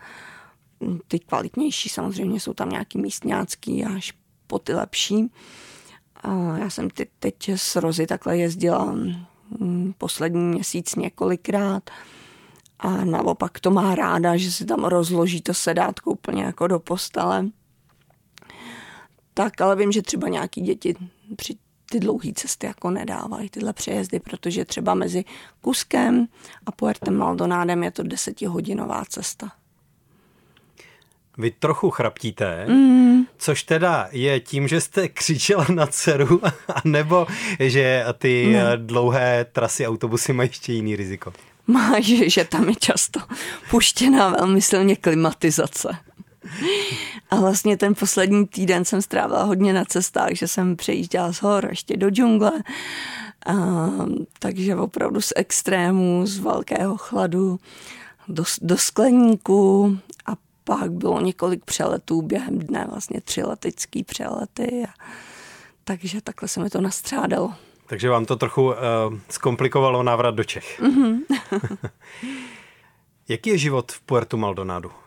ty 1.09 1.19
kvalitnější 1.19 1.88
samozřejmě 1.88 2.40
jsou 2.40 2.55
tam 2.55 2.71
nějaký 2.71 2.99
místňácký 2.99 3.85
až 3.85 4.12
po 4.47 4.59
ty 4.59 4.75
lepší. 4.75 5.31
A 6.17 6.59
já 6.59 6.71
jsem 6.71 6.90
ty, 6.90 7.07
teď 7.19 7.49
s 7.49 7.77
Rozy 7.77 8.07
takhle 8.07 8.38
jezdila 8.38 8.93
mm, 9.59 9.95
poslední 9.99 10.43
měsíc 10.43 10.95
několikrát 10.95 11.90
a 12.79 13.05
naopak 13.05 13.61
to 13.61 13.71
má 13.71 13.95
ráda, 13.95 14.37
že 14.37 14.53
si 14.53 14.64
tam 14.64 14.85
rozloží 14.85 15.40
to 15.40 15.55
sedátko 15.55 16.11
úplně 16.11 16.45
jako 16.45 16.67
do 16.67 16.81
postele. 16.81 17.47
Tak, 19.35 19.61
ale 19.61 19.77
vím, 19.77 19.93
že 19.93 20.03
třeba 20.03 20.29
nějaký 20.29 20.61
děti 20.61 20.95
při 21.37 21.57
ty 21.95 22.01
dlouhé 22.01 22.33
cesty 22.35 22.67
jako 22.67 22.91
nedávají 22.91 23.51
tyhle 23.51 23.73
přejezdy, 23.73 24.21
protože 24.21 24.65
třeba 24.65 24.95
mezi 24.95 25.25
Kuskem 25.61 26.27
a 26.67 26.73
Puertem 26.73 27.17
Maldonádem 27.17 27.83
je 27.83 27.91
to 27.91 28.03
desetihodinová 28.03 29.05
cesta. 29.09 29.53
Vy 31.39 31.51
trochu 31.51 31.91
chraptíte, 31.91 32.67
mm. 32.67 33.27
což 33.39 33.63
teda 33.63 34.09
je 34.13 34.41
tím, 34.41 34.69
že 34.69 34.81
jste 34.81 35.09
křičela 35.09 35.67
na 35.75 35.87
dceru, 35.87 36.41
nebo 36.85 37.27
že 37.61 38.05
ty 38.19 38.53
ne. 38.53 38.77
dlouhé 38.77 39.45
trasy 39.45 39.87
autobusy 39.87 40.33
mají 40.33 40.49
ještě 40.51 40.73
jiný 40.73 40.97
riziko? 40.97 41.33
Má, 41.67 42.01
že, 42.01 42.31
že 42.31 42.45
tam 42.45 42.69
je 42.69 42.75
často 42.75 43.21
puštěná 43.71 44.29
velmi 44.29 44.63
silně 44.63 44.97
klimatizace. 44.97 45.89
A 47.31 47.37
vlastně 47.37 47.77
ten 47.77 47.95
poslední 47.95 48.47
týden 48.47 48.85
jsem 48.85 49.03
strávila 49.03 49.43
hodně 49.43 49.73
na 49.73 49.85
cestách, 49.85 50.33
že 50.33 50.49
jsem 50.49 50.77
přejížděla 50.77 51.33
z 51.33 51.43
hor 51.43 51.67
ještě 51.71 51.97
do 51.97 52.11
džungle. 52.11 52.53
A, 53.47 53.53
takže 54.39 54.77
opravdu 54.77 55.21
z 55.21 55.33
extrému, 55.37 56.27
z 56.27 56.39
velkého 56.39 56.97
chladu 56.97 57.61
do, 58.29 58.45
do 58.63 58.79
skleníku 58.79 59.99
a 60.27 60.33
pak 60.65 60.93
bylo 60.93 61.21
několik 61.21 61.65
přeletů 61.65 62.23
během 62.23 62.59
dne, 62.59 62.87
vlastně 62.91 63.21
tři 63.21 63.43
letecký 63.43 64.05
přelety. 64.05 64.85
A, 64.89 65.05
takže 65.85 66.21
takhle 66.21 66.49
se 66.49 66.61
mi 66.61 66.71
to 66.71 66.81
nastřádalo. 66.81 67.55
Takže 67.87 68.11
vám 68.11 68.27
to 68.27 68.37
trochu 68.37 68.65
uh, 68.67 68.75
zkomplikovalo 69.31 70.03
návrat 70.03 70.35
do 70.35 70.45
Čech. 70.45 70.81
Mm-hmm. 70.81 71.19
Jaký 73.29 73.51
je 73.51 73.59
život 73.59 73.93
v 73.93 74.01
Puerto 74.01 74.37
Maldonado? 74.37 75.04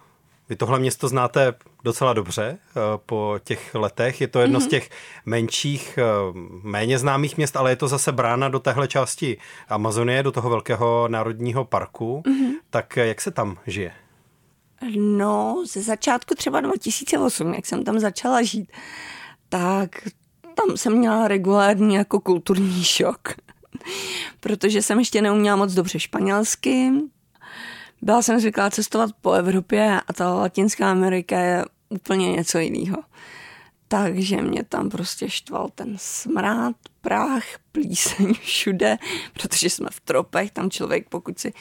Vy 0.49 0.55
tohle 0.55 0.79
město 0.79 1.07
znáte 1.07 1.53
docela 1.83 2.13
dobře 2.13 2.57
uh, 2.57 2.81
po 3.05 3.39
těch 3.43 3.75
letech. 3.75 4.21
Je 4.21 4.27
to 4.27 4.39
jedno 4.39 4.59
mm-hmm. 4.59 4.61
z 4.61 4.65
mhm. 4.65 4.69
těch 4.69 4.89
menších, 5.25 5.99
uh, 6.31 6.37
méně 6.63 6.99
známých 6.99 7.37
měst, 7.37 7.57
ale 7.57 7.71
je 7.71 7.75
to 7.75 7.87
zase 7.87 8.11
brána 8.11 8.49
do 8.49 8.59
téhle 8.59 8.87
části 8.87 9.37
Amazonie, 9.69 10.23
do 10.23 10.31
toho 10.31 10.49
velkého 10.49 11.07
národního 11.07 11.65
parku. 11.65 12.23
Mm-hmm. 12.25 12.51
Tak 12.69 12.97
jak 12.97 13.21
se 13.21 13.31
tam 13.31 13.57
žije? 13.67 13.91
No, 14.97 15.63
ze 15.67 15.81
začátku 15.81 16.35
třeba 16.35 16.61
2008, 16.61 17.53
jak 17.53 17.65
jsem 17.65 17.83
tam 17.83 17.99
začala 17.99 18.41
žít, 18.41 18.71
tak 19.49 19.89
tam 20.55 20.77
jsem 20.77 20.93
měla 20.93 21.27
regulární 21.27 21.95
jako 21.95 22.19
kulturní 22.19 22.83
šok. 22.83 23.33
Protože 24.39 24.81
jsem 24.81 24.99
ještě 24.99 25.21
neuměla 25.21 25.55
moc 25.55 25.73
dobře 25.73 25.99
španělsky. 25.99 26.91
Byla 28.01 28.21
jsem 28.21 28.39
zvyklá 28.39 28.69
cestovat 28.69 29.09
po 29.21 29.31
Evropě 29.31 30.01
a 30.07 30.13
ta 30.13 30.33
Latinská 30.33 30.91
Amerika 30.91 31.39
je 31.39 31.65
úplně 31.89 32.31
něco 32.31 32.59
jiného. 32.59 33.03
Takže 33.87 34.41
mě 34.41 34.63
tam 34.63 34.89
prostě 34.89 35.29
štval 35.29 35.69
ten 35.75 35.95
smrad, 35.97 36.75
prach, 37.01 37.43
plíseň 37.71 38.33
všude, 38.33 38.97
protože 39.33 39.69
jsme 39.69 39.87
v 39.91 39.99
tropech, 39.99 40.51
tam 40.51 40.69
člověk, 40.69 41.09
pokud 41.09 41.39
si, 41.39 41.53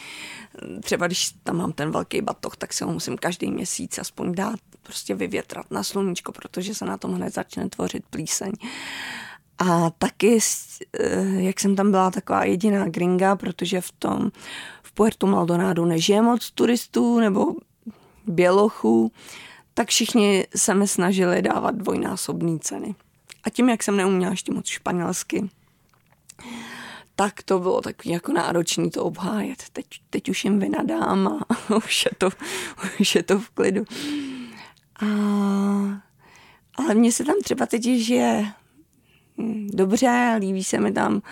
třeba 0.83 1.07
když 1.07 1.31
tam 1.43 1.57
mám 1.57 1.73
ten 1.73 1.91
velký 1.91 2.23
batoh, 2.23 2.57
tak 2.57 2.73
se 2.73 2.85
ho 2.85 2.93
musím 2.93 3.17
každý 3.17 3.51
měsíc 3.51 3.99
aspoň 3.99 4.35
dát, 4.35 4.61
prostě 4.83 5.15
vyvětrat 5.15 5.71
na 5.71 5.83
sluníčko, 5.83 6.33
protože 6.33 6.75
se 6.75 6.85
na 6.85 6.97
tom 6.97 7.15
hned 7.15 7.35
začne 7.35 7.69
tvořit 7.69 8.05
plíseň. 8.11 8.53
A 9.59 9.91
taky, 9.91 10.39
eh, 11.01 11.43
jak 11.43 11.61
jsem 11.61 11.77
tam 11.77 11.91
byla 11.91 12.11
taková 12.11 12.45
jediná 12.45 12.89
gringa, 12.89 13.37
protože 13.37 13.81
v 13.81 13.93
tom, 13.93 14.31
Puerto 14.97 15.27
Maldonado 15.27 15.87
nežije 15.87 16.23
moc 16.23 16.51
turistů 16.51 17.21
nebo 17.21 17.55
bělochů, 18.27 19.13
tak 19.75 19.89
všichni 19.89 20.47
se 20.57 20.75
mi 20.75 20.89
snažili 20.89 21.43
dávat 21.43 21.75
dvojnásobné 21.75 22.59
ceny. 22.59 22.95
A 23.45 23.51
tím, 23.51 23.69
jak 23.69 23.83
jsem 23.83 23.97
neuměla 23.97 24.31
ještě 24.31 24.53
moc 24.53 24.67
španělsky, 24.67 25.49
tak 27.17 27.43
to 27.43 27.59
bylo 27.59 27.81
tak 27.81 28.07
jako 28.07 28.33
náročné 28.33 28.91
to 28.91 29.05
obhájet. 29.05 29.63
Teď, 29.73 29.87
teď 30.11 30.29
už 30.29 30.45
jim 30.45 30.59
vynadám 30.59 31.29
a 31.29 31.77
už 31.77 32.05
je 32.05 32.11
to, 32.19 32.29
už 33.01 33.15
je 33.15 33.23
to 33.23 33.39
v 33.39 33.51
klidu. 33.51 33.85
A, 35.03 35.07
ale 36.77 36.95
mně 36.95 37.13
se 37.13 37.25
tam 37.25 37.37
třeba 37.45 37.67
teď 37.67 37.85
žije 37.85 38.53
dobře, 39.67 40.37
líbí 40.41 40.65
se 40.65 40.81
mi 40.81 40.93
tam, 40.93 41.23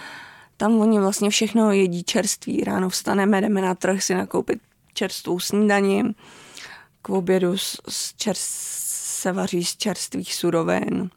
tam 0.57 0.81
oni 0.81 0.99
vlastně 0.99 1.31
všechno 1.31 1.73
jedí 1.73 2.05
čerství. 2.05 2.64
Ráno 2.64 2.88
vstaneme, 2.88 3.40
jdeme 3.40 3.61
na 3.61 3.75
trh 3.75 4.03
si 4.03 4.14
nakoupit 4.14 4.59
čerstvou 4.95 5.40
snídaní, 5.40 6.14
k 7.03 7.09
obědu 7.09 7.59
z, 7.59 7.77
z 7.88 8.14
čerst, 8.17 8.51
se 9.23 9.33
vaří 9.33 9.64
z 9.64 9.77
čerstvých 9.77 10.35
surovin. 10.35 11.11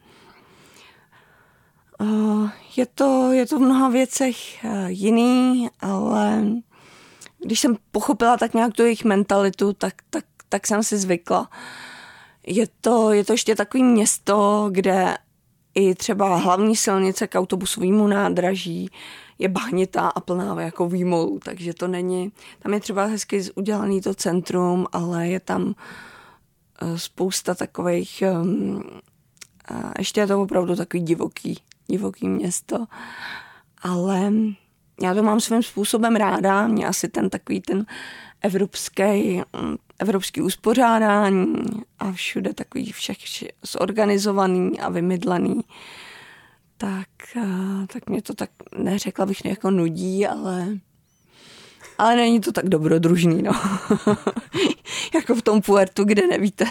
Je 2.75 2.85
to, 2.85 3.31
je 3.31 3.45
to 3.45 3.57
v 3.59 3.61
mnoha 3.61 3.89
věcech 3.89 4.65
eh, 4.65 4.91
jiný, 4.91 5.69
ale 5.79 6.43
když 7.39 7.59
jsem 7.59 7.77
pochopila 7.91 8.37
tak 8.37 8.53
nějak 8.53 8.73
tu 8.73 8.83
jejich 8.83 9.03
mentalitu, 9.03 9.73
tak, 9.73 9.93
tak, 10.09 10.25
tak 10.49 10.67
jsem 10.67 10.83
si 10.83 10.97
zvykla. 10.97 11.49
Je 12.47 12.67
to, 12.81 13.11
je 13.11 13.25
to 13.25 13.33
ještě 13.33 13.55
takový 13.55 13.83
město, 13.83 14.69
kde 14.71 15.17
i 15.77 15.95
třeba 15.95 16.35
hlavní 16.35 16.75
silnice 16.75 17.27
k 17.27 17.39
autobusovému 17.39 18.07
nádraží 18.07 18.89
je 19.39 19.49
bahnitá 19.49 20.07
a 20.07 20.19
plná 20.19 20.61
jako 20.61 20.89
výmolů, 20.89 21.39
takže 21.43 21.73
to 21.73 21.87
není, 21.87 22.31
tam 22.59 22.73
je 22.73 22.79
třeba 22.79 23.05
hezky 23.05 23.43
udělaný 23.55 24.01
to 24.01 24.13
centrum, 24.13 24.87
ale 24.91 25.27
je 25.27 25.39
tam 25.39 25.75
eh, 26.81 26.99
spousta 26.99 27.55
takových, 27.55 28.23
um, 28.41 28.83
ještě 29.97 30.21
je 30.21 30.27
to 30.27 30.41
opravdu 30.41 30.75
takový 30.75 31.03
divoký, 31.03 31.59
divoký 31.87 32.27
město, 32.27 32.85
ale 33.81 34.31
já 35.01 35.13
to 35.13 35.23
mám 35.23 35.39
svým 35.39 35.63
způsobem 35.63 36.15
ráda, 36.15 36.67
mě 36.67 36.87
asi 36.87 37.09
ten 37.09 37.29
takový 37.29 37.61
ten 37.61 37.85
evropský, 38.41 39.41
evropský 39.99 40.41
uspořádání 40.41 41.55
a 41.99 42.11
všude 42.11 42.53
takový 42.53 42.91
všech 42.91 43.17
zorganizovaný 43.63 44.79
a 44.79 44.89
vymydlený, 44.89 45.61
tak, 46.77 47.07
tak 47.93 48.09
mě 48.09 48.21
to 48.21 48.33
tak 48.33 48.49
neřekla 48.77 49.25
bych 49.25 49.45
jako 49.45 49.71
nudí, 49.71 50.27
ale 50.27 50.67
ale 51.97 52.15
není 52.15 52.41
to 52.41 52.51
tak 52.51 52.69
dobrodružný, 52.69 53.41
no. 53.41 53.51
jako 55.13 55.35
v 55.35 55.41
tom 55.41 55.61
puertu, 55.61 56.03
kde 56.03 56.27
nevíte, 56.27 56.65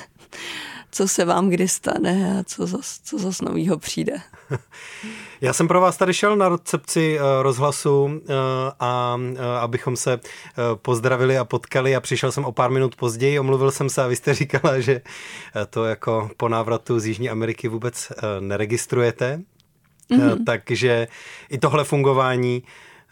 co 0.90 1.08
se 1.08 1.24
vám 1.24 1.48
kdy 1.48 1.68
stane 1.68 2.38
a 2.40 2.44
co 2.44 2.66
zas, 2.66 3.00
co 3.04 3.18
zas 3.18 3.40
novýho 3.40 3.78
přijde. 3.78 4.20
Já 5.40 5.52
jsem 5.52 5.68
pro 5.68 5.80
vás 5.80 5.96
tady 5.96 6.14
šel 6.14 6.36
na 6.36 6.48
recepci 6.48 7.18
eh, 7.18 7.42
rozhlasu 7.42 8.10
eh, 8.28 8.32
a 8.80 9.18
eh, 9.36 9.58
abychom 9.60 9.96
se 9.96 10.20
pozdravili 10.74 11.38
a 11.38 11.44
potkali 11.44 11.96
a 11.96 12.00
přišel 12.00 12.32
jsem 12.32 12.44
o 12.44 12.52
pár 12.52 12.70
minut 12.70 12.96
později, 12.96 13.38
omluvil 13.38 13.70
jsem 13.70 13.90
se 13.90 14.02
a 14.02 14.06
vy 14.06 14.16
jste 14.16 14.34
říkala, 14.34 14.80
že 14.80 15.00
to 15.70 15.84
jako 15.84 16.30
po 16.36 16.48
návratu 16.48 17.00
z 17.00 17.06
Jižní 17.06 17.30
Ameriky 17.30 17.68
vůbec 17.68 18.12
neregistrujete. 18.40 19.40
Mm-hmm. 20.10 20.44
Takže 20.44 21.08
i 21.48 21.58
tohle 21.58 21.84
fungování, 21.84 22.62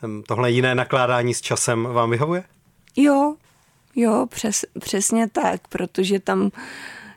hm, 0.02 0.22
tohle 0.26 0.50
jiné 0.50 0.74
nakládání 0.74 1.34
s 1.34 1.40
časem 1.40 1.84
vám 1.84 2.10
vyhovuje? 2.10 2.44
Jo, 2.96 3.34
jo, 3.94 4.26
přes, 4.30 4.64
přesně 4.80 5.28
tak, 5.28 5.68
protože 5.68 6.20
tam 6.20 6.50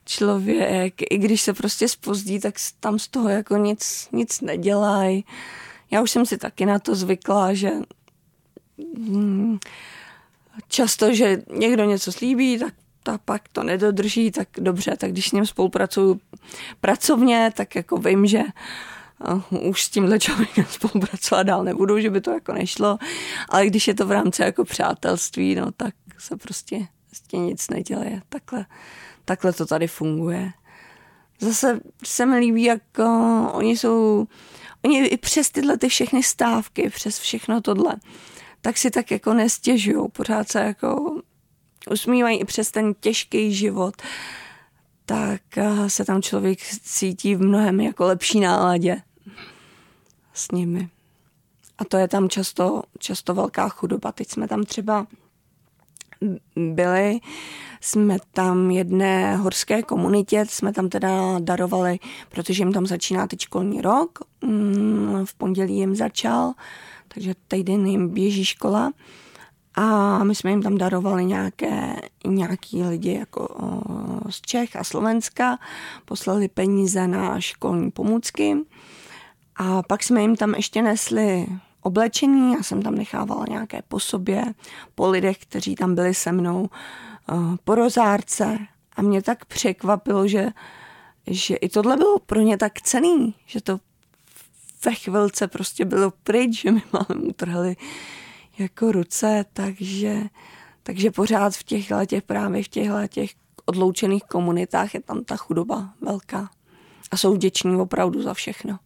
člověk, 0.07 0.93
i 1.09 1.17
když 1.17 1.41
se 1.41 1.53
prostě 1.53 1.87
spozdí, 1.87 2.39
tak 2.39 2.55
tam 2.79 2.99
z 2.99 3.07
toho 3.07 3.29
jako 3.29 3.57
nic, 3.57 4.09
nic 4.11 4.41
nedělají. 4.41 5.25
Já 5.91 6.01
už 6.01 6.11
jsem 6.11 6.25
si 6.25 6.37
taky 6.37 6.65
na 6.65 6.79
to 6.79 6.95
zvykla, 6.95 7.53
že 7.53 7.71
hmm, 8.95 9.59
často, 10.67 11.13
že 11.13 11.41
někdo 11.51 11.85
něco 11.85 12.11
slíbí, 12.11 12.59
tak 12.59 12.73
ta 13.03 13.17
pak 13.17 13.47
to 13.47 13.63
nedodrží, 13.63 14.31
tak 14.31 14.47
dobře, 14.57 14.97
tak 14.97 15.11
když 15.11 15.29
s 15.29 15.31
ním 15.31 15.45
spolupracuju 15.45 16.19
pracovně, 16.81 17.51
tak 17.55 17.75
jako 17.75 17.97
vím, 17.97 18.25
že 18.25 18.43
uh, 19.51 19.69
už 19.69 19.83
s 19.83 19.89
tímhle 19.89 20.19
člověkem 20.19 20.65
spolupracovat 20.69 21.43
dál 21.43 21.63
nebudu, 21.63 21.99
že 21.99 22.09
by 22.09 22.21
to 22.21 22.31
jako 22.31 22.53
nešlo, 22.53 22.97
ale 23.49 23.67
když 23.67 23.87
je 23.87 23.93
to 23.93 24.07
v 24.07 24.11
rámci 24.11 24.41
jako 24.41 24.65
přátelství, 24.65 25.55
no 25.55 25.71
tak 25.71 25.93
se 26.17 26.37
prostě, 26.37 26.87
prostě 27.09 27.37
nic 27.37 27.69
neděje. 27.69 28.21
Takhle 28.29 28.65
takhle 29.27 29.53
to 29.53 29.65
tady 29.65 29.87
funguje. 29.87 30.51
Zase 31.39 31.79
se 32.03 32.25
mi 32.25 32.37
líbí, 32.37 32.63
jak 32.63 32.81
uh, 32.99 33.55
oni 33.55 33.77
jsou, 33.77 34.27
oni 34.85 35.05
i 35.05 35.17
přes 35.17 35.49
tyhle 35.49 35.77
ty 35.77 35.89
všechny 35.89 36.23
stávky, 36.23 36.89
přes 36.89 37.19
všechno 37.19 37.61
tohle, 37.61 37.95
tak 38.61 38.77
si 38.77 38.91
tak 38.91 39.11
jako 39.11 39.33
nestěžují, 39.33 40.09
pořád 40.11 40.49
se 40.49 40.59
jako 40.59 41.21
usmívají 41.91 42.39
i 42.39 42.45
přes 42.45 42.71
ten 42.71 42.93
těžký 42.99 43.53
život, 43.53 44.01
tak 45.05 45.41
uh, 45.57 45.87
se 45.87 46.05
tam 46.05 46.21
člověk 46.21 46.59
cítí 46.83 47.35
v 47.35 47.41
mnohem 47.41 47.79
jako 47.79 48.05
lepší 48.05 48.39
náladě 48.39 49.01
s 50.33 50.51
nimi. 50.51 50.89
A 51.77 51.85
to 51.85 51.97
je 51.97 52.07
tam 52.07 52.29
často, 52.29 52.83
často 52.99 53.33
velká 53.33 53.69
chudoba. 53.69 54.11
Teď 54.11 54.29
jsme 54.29 54.47
tam 54.47 54.63
třeba 54.63 55.07
byli, 56.55 57.19
jsme 57.81 58.17
tam 58.31 58.71
jedné 58.71 59.35
horské 59.37 59.83
komunitě, 59.83 60.45
jsme 60.49 60.73
tam 60.73 60.89
teda 60.89 61.39
darovali, 61.39 61.99
protože 62.29 62.61
jim 62.63 62.73
tam 62.73 62.85
začíná 62.85 63.27
teď 63.27 63.39
školní 63.39 63.81
rok, 63.81 64.19
mm, 64.41 65.25
v 65.25 65.33
pondělí 65.33 65.77
jim 65.77 65.95
začal, 65.95 66.53
takže 67.07 67.33
týden 67.47 67.85
jim 67.87 68.09
běží 68.09 68.45
škola. 68.45 68.91
A 69.75 70.23
my 70.23 70.35
jsme 70.35 70.49
jim 70.49 70.61
tam 70.61 70.77
darovali 70.77 71.25
nějaké, 71.25 71.95
nějaký 72.27 72.83
lidi 72.83 73.13
jako 73.13 73.47
z 74.29 74.41
Čech 74.41 74.75
a 74.75 74.83
Slovenska, 74.83 75.57
poslali 76.05 76.47
peníze 76.47 77.07
na 77.07 77.39
školní 77.39 77.91
pomůcky. 77.91 78.55
A 79.55 79.83
pak 79.83 80.03
jsme 80.03 80.21
jim 80.21 80.35
tam 80.35 80.55
ještě 80.55 80.81
nesli 80.81 81.47
oblečení, 81.87 82.53
já 82.53 82.63
jsem 82.63 82.81
tam 82.81 82.95
nechávala 82.95 83.45
nějaké 83.49 83.81
po 83.87 83.99
sobě, 83.99 84.43
po 84.95 85.09
lidech, 85.09 85.37
kteří 85.37 85.75
tam 85.75 85.95
byli 85.95 86.13
se 86.13 86.31
mnou, 86.31 86.69
eh, 87.29 87.33
po 87.63 87.75
rozárce 87.75 88.57
a 88.95 89.01
mě 89.01 89.21
tak 89.21 89.45
překvapilo, 89.45 90.27
že, 90.27 90.49
že 91.27 91.55
i 91.55 91.69
tohle 91.69 91.97
bylo 91.97 92.19
pro 92.19 92.41
ně 92.41 92.57
tak 92.57 92.81
cený, 92.81 93.35
že 93.45 93.61
to 93.61 93.79
ve 94.85 94.93
chvilce 94.93 95.47
prostě 95.47 95.85
bylo 95.85 96.11
pryč, 96.23 96.61
že 96.61 96.71
mi 96.71 96.81
máme 96.93 97.21
utrhli 97.21 97.75
jako 98.59 98.91
ruce, 98.91 99.45
takže, 99.53 100.23
takže 100.83 101.11
pořád 101.11 101.53
v 101.53 101.63
těchto 101.63 102.05
těch 102.05 102.23
právě 102.23 102.63
v 102.63 102.67
těchto 102.67 103.07
těch 103.07 103.31
odloučených 103.65 104.23
komunitách 104.23 104.93
je 104.93 105.01
tam 105.01 105.23
ta 105.23 105.37
chudoba 105.37 105.93
velká. 106.01 106.49
A 107.11 107.17
jsou 107.17 107.33
vděční 107.33 107.75
opravdu 107.75 108.21
za 108.21 108.33
všechno. 108.33 108.79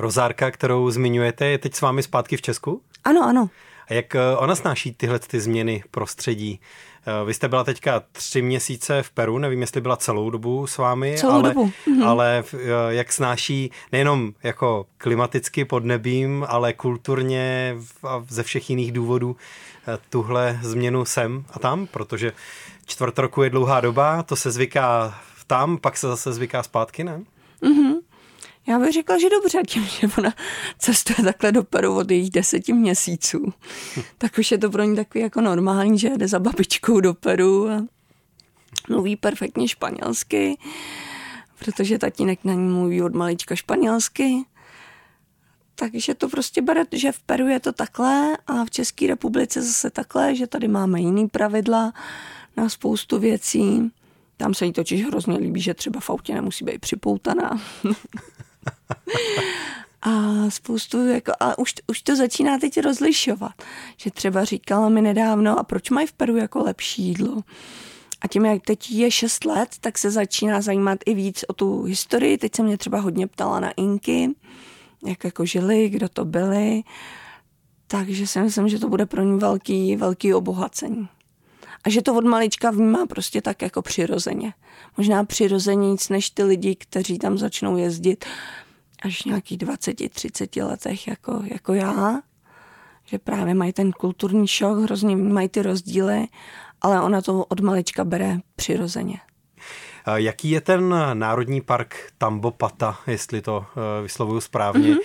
Rozárka, 0.00 0.50
kterou 0.50 0.90
zmiňujete, 0.90 1.46
je 1.46 1.58
teď 1.58 1.74
s 1.74 1.80
vámi 1.80 2.02
zpátky 2.02 2.36
v 2.36 2.42
Česku? 2.42 2.82
Ano, 3.04 3.24
ano. 3.24 3.50
A 3.88 3.94
jak 3.94 4.14
eh, 4.14 4.36
ona 4.36 4.54
snáší 4.54 4.94
tyhle 4.94 5.18
ty 5.18 5.40
změny 5.40 5.84
prostředí? 5.90 6.60
Eh, 7.06 7.24
vy 7.24 7.34
jste 7.34 7.48
byla 7.48 7.64
teďka 7.64 8.02
tři 8.12 8.42
měsíce 8.42 9.02
v 9.02 9.10
Peru, 9.10 9.38
nevím, 9.38 9.60
jestli 9.60 9.80
byla 9.80 9.96
celou 9.96 10.30
dobu 10.30 10.66
s 10.66 10.78
vámi, 10.78 11.14
celou 11.18 11.32
ale, 11.32 11.48
dobu. 11.48 11.72
Mhm. 11.86 12.02
ale 12.02 12.44
eh, 12.54 12.58
jak 12.88 13.12
snáší 13.12 13.70
nejenom 13.92 14.32
jako 14.42 14.86
klimaticky 14.98 15.64
pod 15.64 15.84
nebím, 15.84 16.46
ale 16.48 16.72
kulturně 16.72 17.76
a 18.02 18.24
ze 18.28 18.42
všech 18.42 18.70
jiných 18.70 18.92
důvodů 18.92 19.36
tuhle 20.10 20.58
změnu 20.62 21.04
sem 21.04 21.44
a 21.52 21.58
tam, 21.58 21.86
protože 21.86 22.32
čtvrt 22.86 23.18
roku 23.18 23.42
je 23.42 23.50
dlouhá 23.50 23.80
doba, 23.80 24.22
to 24.22 24.36
se 24.36 24.50
zvyká 24.50 25.18
tam, 25.46 25.78
pak 25.78 25.96
se 25.96 26.08
zase 26.08 26.32
zvyká 26.32 26.62
zpátky, 26.62 27.04
ne? 27.04 27.22
Mm-hmm. 27.62 27.99
Já 28.66 28.78
bych 28.78 28.92
řekla, 28.92 29.18
že 29.18 29.30
dobře, 29.30 29.62
tím, 29.66 29.84
že 29.84 30.08
ona 30.18 30.34
cestuje 30.78 31.24
takhle 31.24 31.52
do 31.52 31.64
Peru 31.64 31.96
od 31.96 32.10
jejich 32.10 32.30
deseti 32.30 32.72
měsíců. 32.72 33.52
tak 34.18 34.38
už 34.38 34.50
je 34.50 34.58
to 34.58 34.70
pro 34.70 34.82
ní 34.82 34.96
takový 34.96 35.22
jako 35.22 35.40
normální, 35.40 35.98
že 35.98 36.10
jde 36.16 36.28
za 36.28 36.38
babičkou 36.38 37.00
do 37.00 37.14
Peru 37.14 37.68
a 37.68 37.86
mluví 38.88 39.16
perfektně 39.16 39.68
španělsky, 39.68 40.58
protože 41.58 41.98
tatínek 41.98 42.44
na 42.44 42.52
ní 42.52 42.68
mluví 42.68 43.02
od 43.02 43.14
malička 43.14 43.56
španělsky. 43.56 44.44
Takže 45.74 46.14
to 46.14 46.28
prostě 46.28 46.62
bere, 46.62 46.84
že 46.92 47.12
v 47.12 47.20
Peru 47.20 47.48
je 47.48 47.60
to 47.60 47.72
takhle 47.72 48.36
a 48.46 48.64
v 48.64 48.70
České 48.70 49.06
republice 49.06 49.62
zase 49.62 49.90
takhle, 49.90 50.36
že 50.36 50.46
tady 50.46 50.68
máme 50.68 51.00
jiný 51.00 51.28
pravidla 51.28 51.92
na 52.56 52.68
spoustu 52.68 53.18
věcí. 53.18 53.90
Tam 54.36 54.54
se 54.54 54.66
jí 54.66 54.72
totiž 54.72 55.06
hrozně 55.06 55.36
líbí, 55.36 55.60
že 55.60 55.74
třeba 55.74 56.00
v 56.00 56.10
autě 56.10 56.34
nemusí 56.34 56.64
být 56.64 56.80
připoutaná. 56.80 57.60
a 60.02 60.10
spoustu, 60.50 61.06
jako, 61.06 61.32
a 61.40 61.58
už, 61.58 61.74
už 61.86 62.02
to 62.02 62.16
začíná 62.16 62.58
teď 62.58 62.80
rozlišovat. 62.80 63.52
Že 63.96 64.10
třeba 64.10 64.44
říkala 64.44 64.88
mi 64.88 65.02
nedávno, 65.02 65.58
a 65.58 65.62
proč 65.62 65.90
mají 65.90 66.06
v 66.06 66.12
Peru 66.12 66.36
jako 66.36 66.58
lepší 66.58 67.02
jídlo? 67.02 67.42
A 68.20 68.28
tím, 68.28 68.44
jak 68.44 68.62
teď 68.62 68.90
je 68.90 69.10
6 69.10 69.44
let, 69.44 69.68
tak 69.80 69.98
se 69.98 70.10
začíná 70.10 70.60
zajímat 70.60 70.98
i 71.06 71.14
víc 71.14 71.44
o 71.48 71.52
tu 71.52 71.82
historii. 71.82 72.38
Teď 72.38 72.54
se 72.54 72.62
mě 72.62 72.78
třeba 72.78 73.00
hodně 73.00 73.26
ptala 73.26 73.60
na 73.60 73.70
Inky, 73.70 74.30
jak 75.06 75.24
jako 75.24 75.46
žili, 75.46 75.88
kdo 75.88 76.08
to 76.08 76.24
byli. 76.24 76.82
Takže 77.86 78.26
si 78.26 78.40
myslím, 78.40 78.68
že 78.68 78.78
to 78.78 78.88
bude 78.88 79.06
pro 79.06 79.22
ní 79.22 79.38
velký, 79.38 79.96
velký 79.96 80.34
obohacení. 80.34 81.08
A 81.84 81.90
že 81.90 82.02
to 82.02 82.14
od 82.14 82.24
malička 82.24 82.70
vnímá 82.70 83.06
prostě 83.06 83.42
tak 83.42 83.62
jako 83.62 83.82
přirozeně. 83.82 84.54
Možná 84.96 85.24
přirozeně 85.24 85.90
nic 85.90 86.08
než 86.08 86.30
ty 86.30 86.42
lidi, 86.42 86.76
kteří 86.76 87.18
tam 87.18 87.38
začnou 87.38 87.76
jezdit 87.76 88.24
až 89.02 89.22
v 89.22 89.24
nějakých 89.24 89.58
20-30 89.58 90.66
letech 90.66 91.08
jako, 91.08 91.42
jako 91.44 91.74
já. 91.74 92.20
Že 93.04 93.18
právě 93.18 93.54
mají 93.54 93.72
ten 93.72 93.92
kulturní 93.92 94.46
šok, 94.48 94.78
hrozně 94.78 95.16
mají 95.16 95.48
ty 95.48 95.62
rozdíly, 95.62 96.26
ale 96.80 97.00
ona 97.00 97.22
to 97.22 97.44
od 97.44 97.60
malička 97.60 98.04
bere 98.04 98.38
přirozeně. 98.56 99.20
Jaký 100.14 100.50
je 100.50 100.60
ten 100.60 100.94
národní 101.12 101.60
park 101.60 102.12
Tambopata, 102.18 102.98
jestli 103.06 103.42
to 103.42 103.66
eh, 103.70 104.02
vyslovuju 104.02 104.40
správně? 104.40 104.94
Mm-hmm. 104.94 105.00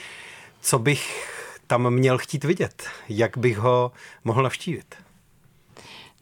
Co 0.61 0.79
bych 0.79 1.31
tam 1.67 1.93
měl 1.93 2.17
chtít 2.17 2.43
vidět? 2.43 2.83
Jak 3.09 3.37
bych 3.37 3.57
ho 3.57 3.91
mohl 4.23 4.43
navštívit? 4.43 4.95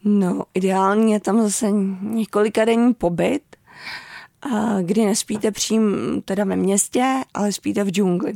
No, 0.04 0.44
ideálně 0.54 1.14
je 1.14 1.20
tam 1.20 1.42
zase 1.42 1.72
několika 2.02 2.66
denní 2.66 2.94
pobyt, 2.94 3.42
kdy 4.82 5.06
nespíte 5.06 5.52
přím 5.52 5.92
teda 6.26 6.44
ve 6.44 6.56
městě, 6.56 7.24
ale 7.34 7.52
spíte 7.52 7.84
v 7.84 7.90
džungli. 7.90 8.34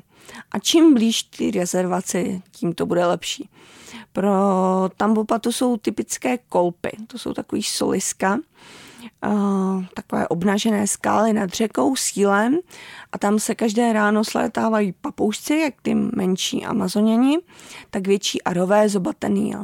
A 0.51 0.59
čím 0.59 0.93
blíž 0.93 1.23
ty 1.23 1.51
rezervaci, 1.51 2.41
tím 2.51 2.73
to 2.73 2.85
bude 2.85 3.05
lepší. 3.05 3.49
Pro 4.13 4.31
Tambopatu 4.97 5.51
jsou 5.51 5.77
typické 5.77 6.37
kolpy, 6.37 6.91
to 7.07 7.19
jsou 7.19 7.33
takový 7.33 7.63
soliska, 7.63 8.39
takové 9.93 10.27
obnažené 10.27 10.87
skály 10.87 11.33
nad 11.33 11.49
řekou 11.49 11.95
sílem 11.95 12.59
a 13.11 13.17
tam 13.17 13.39
se 13.39 13.55
každé 13.55 13.93
ráno 13.93 14.23
slétávají 14.23 14.91
papoušci, 15.01 15.55
jak 15.55 15.73
ty 15.81 15.95
menší 15.95 16.65
amazoněni, 16.65 17.37
tak 17.89 18.07
větší 18.07 18.41
arové 18.41 18.89
zobatený. 18.89 19.55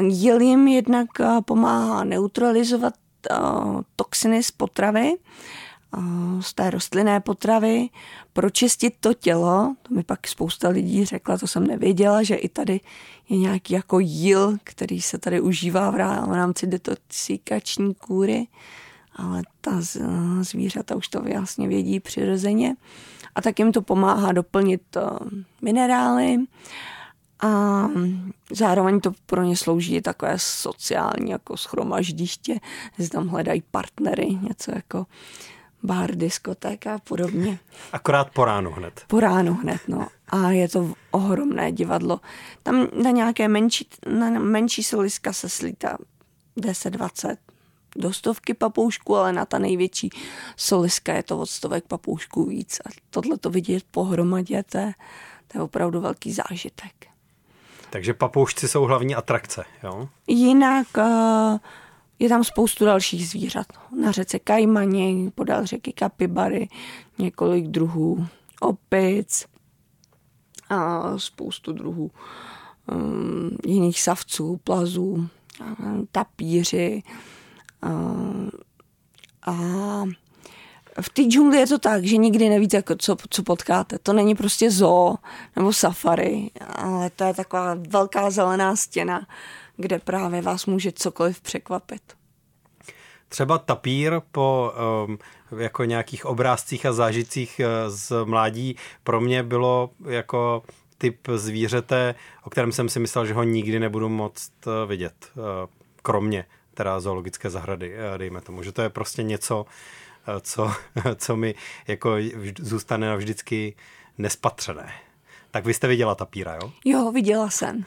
Jíl 0.00 0.40
jim 0.40 0.68
jednak 0.68 1.08
pomáhá 1.44 2.04
neutralizovat 2.04 2.94
toxiny 3.96 4.42
z 4.42 4.50
potravy, 4.50 5.12
z 6.40 6.54
té 6.54 6.70
rostlinné 6.70 7.20
potravy, 7.20 7.88
pročistit 8.32 8.94
to 9.00 9.14
tělo. 9.14 9.74
To 9.82 9.94
mi 9.94 10.02
pak 10.02 10.28
spousta 10.28 10.68
lidí 10.68 11.04
řekla, 11.04 11.38
to 11.38 11.46
jsem 11.46 11.66
nevěděla, 11.66 12.22
že 12.22 12.34
i 12.34 12.48
tady 12.48 12.80
je 13.28 13.38
nějaký 13.38 13.74
jako 13.74 13.98
jíl, 13.98 14.58
který 14.64 15.02
se 15.02 15.18
tady 15.18 15.40
užívá 15.40 15.90
v 15.90 15.96
rámci 16.32 16.66
detoxikační 16.66 17.94
kůry, 17.94 18.46
ale 19.16 19.42
ta 19.60 19.70
zvířata 20.40 20.96
už 20.96 21.08
to 21.08 21.22
vlastně 21.22 21.68
vědí 21.68 22.00
přirozeně. 22.00 22.76
A 23.34 23.42
tak 23.42 23.58
jim 23.58 23.72
to 23.72 23.82
pomáhá 23.82 24.32
doplnit 24.32 24.96
minerály 25.62 26.38
a 27.42 27.82
zároveň 28.50 29.00
to 29.00 29.12
pro 29.26 29.42
ně 29.42 29.56
slouží 29.56 30.02
takové 30.02 30.38
sociální 30.38 31.30
jako 31.30 31.56
schromaždiště, 31.56 32.60
že 32.98 33.10
tam 33.10 33.28
hledají 33.28 33.62
partnery, 33.70 34.38
něco 34.42 34.72
jako 34.74 35.06
bar, 35.82 36.14
diskotéka 36.14 36.94
a 36.94 36.98
podobně. 36.98 37.58
Akorát 37.92 38.30
po 38.30 38.44
ránu 38.44 38.70
hned. 38.70 39.04
Po 39.06 39.20
ránu 39.20 39.54
hned, 39.54 39.80
no. 39.88 40.08
A 40.28 40.50
je 40.50 40.68
to 40.68 40.92
ohromné 41.10 41.72
divadlo. 41.72 42.20
Tam 42.62 42.86
na 43.02 43.10
nějaké 43.10 43.48
menší, 43.48 43.88
na 44.18 44.30
menší 44.30 44.82
soliska 44.82 45.32
se 45.32 45.48
slítá 45.48 45.98
10-20 46.56 47.36
do 47.96 48.12
stovky 48.12 48.54
papoušků, 48.54 49.16
ale 49.16 49.32
na 49.32 49.44
ta 49.44 49.58
největší 49.58 50.10
soliska 50.56 51.14
je 51.14 51.22
to 51.22 51.38
od 51.38 51.46
stovek 51.50 51.84
papoušků 51.84 52.44
víc. 52.44 52.80
A 52.86 52.88
tohle 53.10 53.38
to 53.38 53.50
vidět 53.50 53.84
pohromadě, 53.90 54.62
to 54.62 54.78
je, 54.78 54.92
to 55.48 55.58
je 55.58 55.62
opravdu 55.62 56.00
velký 56.00 56.32
zážitek. 56.32 57.06
Takže 57.90 58.14
papoušci 58.14 58.68
jsou 58.68 58.82
hlavní 58.82 59.14
atrakce, 59.14 59.64
jo? 59.82 60.08
Jinak 60.26 60.86
uh, 60.96 61.58
je 62.18 62.28
tam 62.28 62.44
spoustu 62.44 62.84
dalších 62.84 63.28
zvířat. 63.28 63.66
Na 64.00 64.12
řece 64.12 64.38
Kajmani, 64.38 65.32
podél 65.34 65.66
řeky 65.66 65.92
Kapibary, 65.92 66.68
několik 67.18 67.66
druhů 67.66 68.26
opic 68.60 69.46
a 70.70 71.02
spoustu 71.18 71.72
druhů 71.72 72.10
um, 72.92 73.50
jiných 73.66 74.00
savců, 74.00 74.60
plazů, 74.64 75.28
tapíři 76.12 77.02
a, 77.82 77.90
a 79.46 80.04
v 81.00 81.08
té 81.08 81.22
džungli 81.22 81.58
je 81.58 81.66
to 81.66 81.78
tak, 81.78 82.04
že 82.04 82.16
nikdy 82.16 82.48
nevíte, 82.48 82.76
jako 82.76 82.94
co, 82.96 83.16
co 83.30 83.42
potkáte. 83.42 83.98
To 83.98 84.12
není 84.12 84.34
prostě 84.34 84.70
zoo 84.70 85.14
nebo 85.56 85.72
safari, 85.72 86.50
ale 86.76 87.10
to 87.10 87.24
je 87.24 87.34
taková 87.34 87.76
velká 87.88 88.30
zelená 88.30 88.76
stěna, 88.76 89.26
kde 89.76 89.98
právě 89.98 90.42
vás 90.42 90.66
může 90.66 90.92
cokoliv 90.92 91.40
překvapit. 91.40 92.02
Třeba 93.28 93.58
tapír 93.58 94.20
po 94.32 94.72
um, 95.08 95.18
jako 95.58 95.84
nějakých 95.84 96.26
obrázcích 96.26 96.86
a 96.86 96.92
zážitcích 96.92 97.60
uh, 97.60 97.94
z 97.94 98.12
mládí 98.24 98.76
pro 99.04 99.20
mě 99.20 99.42
bylo 99.42 99.90
jako 100.04 100.62
typ 100.98 101.28
zvířete, 101.34 102.14
o 102.44 102.50
kterém 102.50 102.72
jsem 102.72 102.88
si 102.88 103.00
myslel, 103.00 103.26
že 103.26 103.34
ho 103.34 103.42
nikdy 103.42 103.80
nebudu 103.80 104.08
moct 104.08 104.52
uh, 104.66 104.72
vidět. 104.88 105.14
Uh, 105.34 105.44
kromě 106.02 106.44
teda 106.74 107.00
zoologické 107.00 107.50
zahrady, 107.50 107.96
dejme 108.16 108.40
tomu, 108.40 108.62
že 108.62 108.72
to 108.72 108.82
je 108.82 108.88
prostě 108.88 109.22
něco, 109.22 109.66
co, 110.40 110.72
co 111.16 111.36
mi 111.36 111.54
jako 111.86 112.10
zůstane 112.58 113.08
navždycky 113.08 113.74
nespatřené. 114.18 114.92
Tak 115.50 115.64
vy 115.66 115.74
jste 115.74 115.88
viděla 115.88 116.14
tapíra, 116.14 116.54
jo? 116.54 116.72
Jo, 116.84 117.12
viděla 117.12 117.50
jsem. 117.50 117.84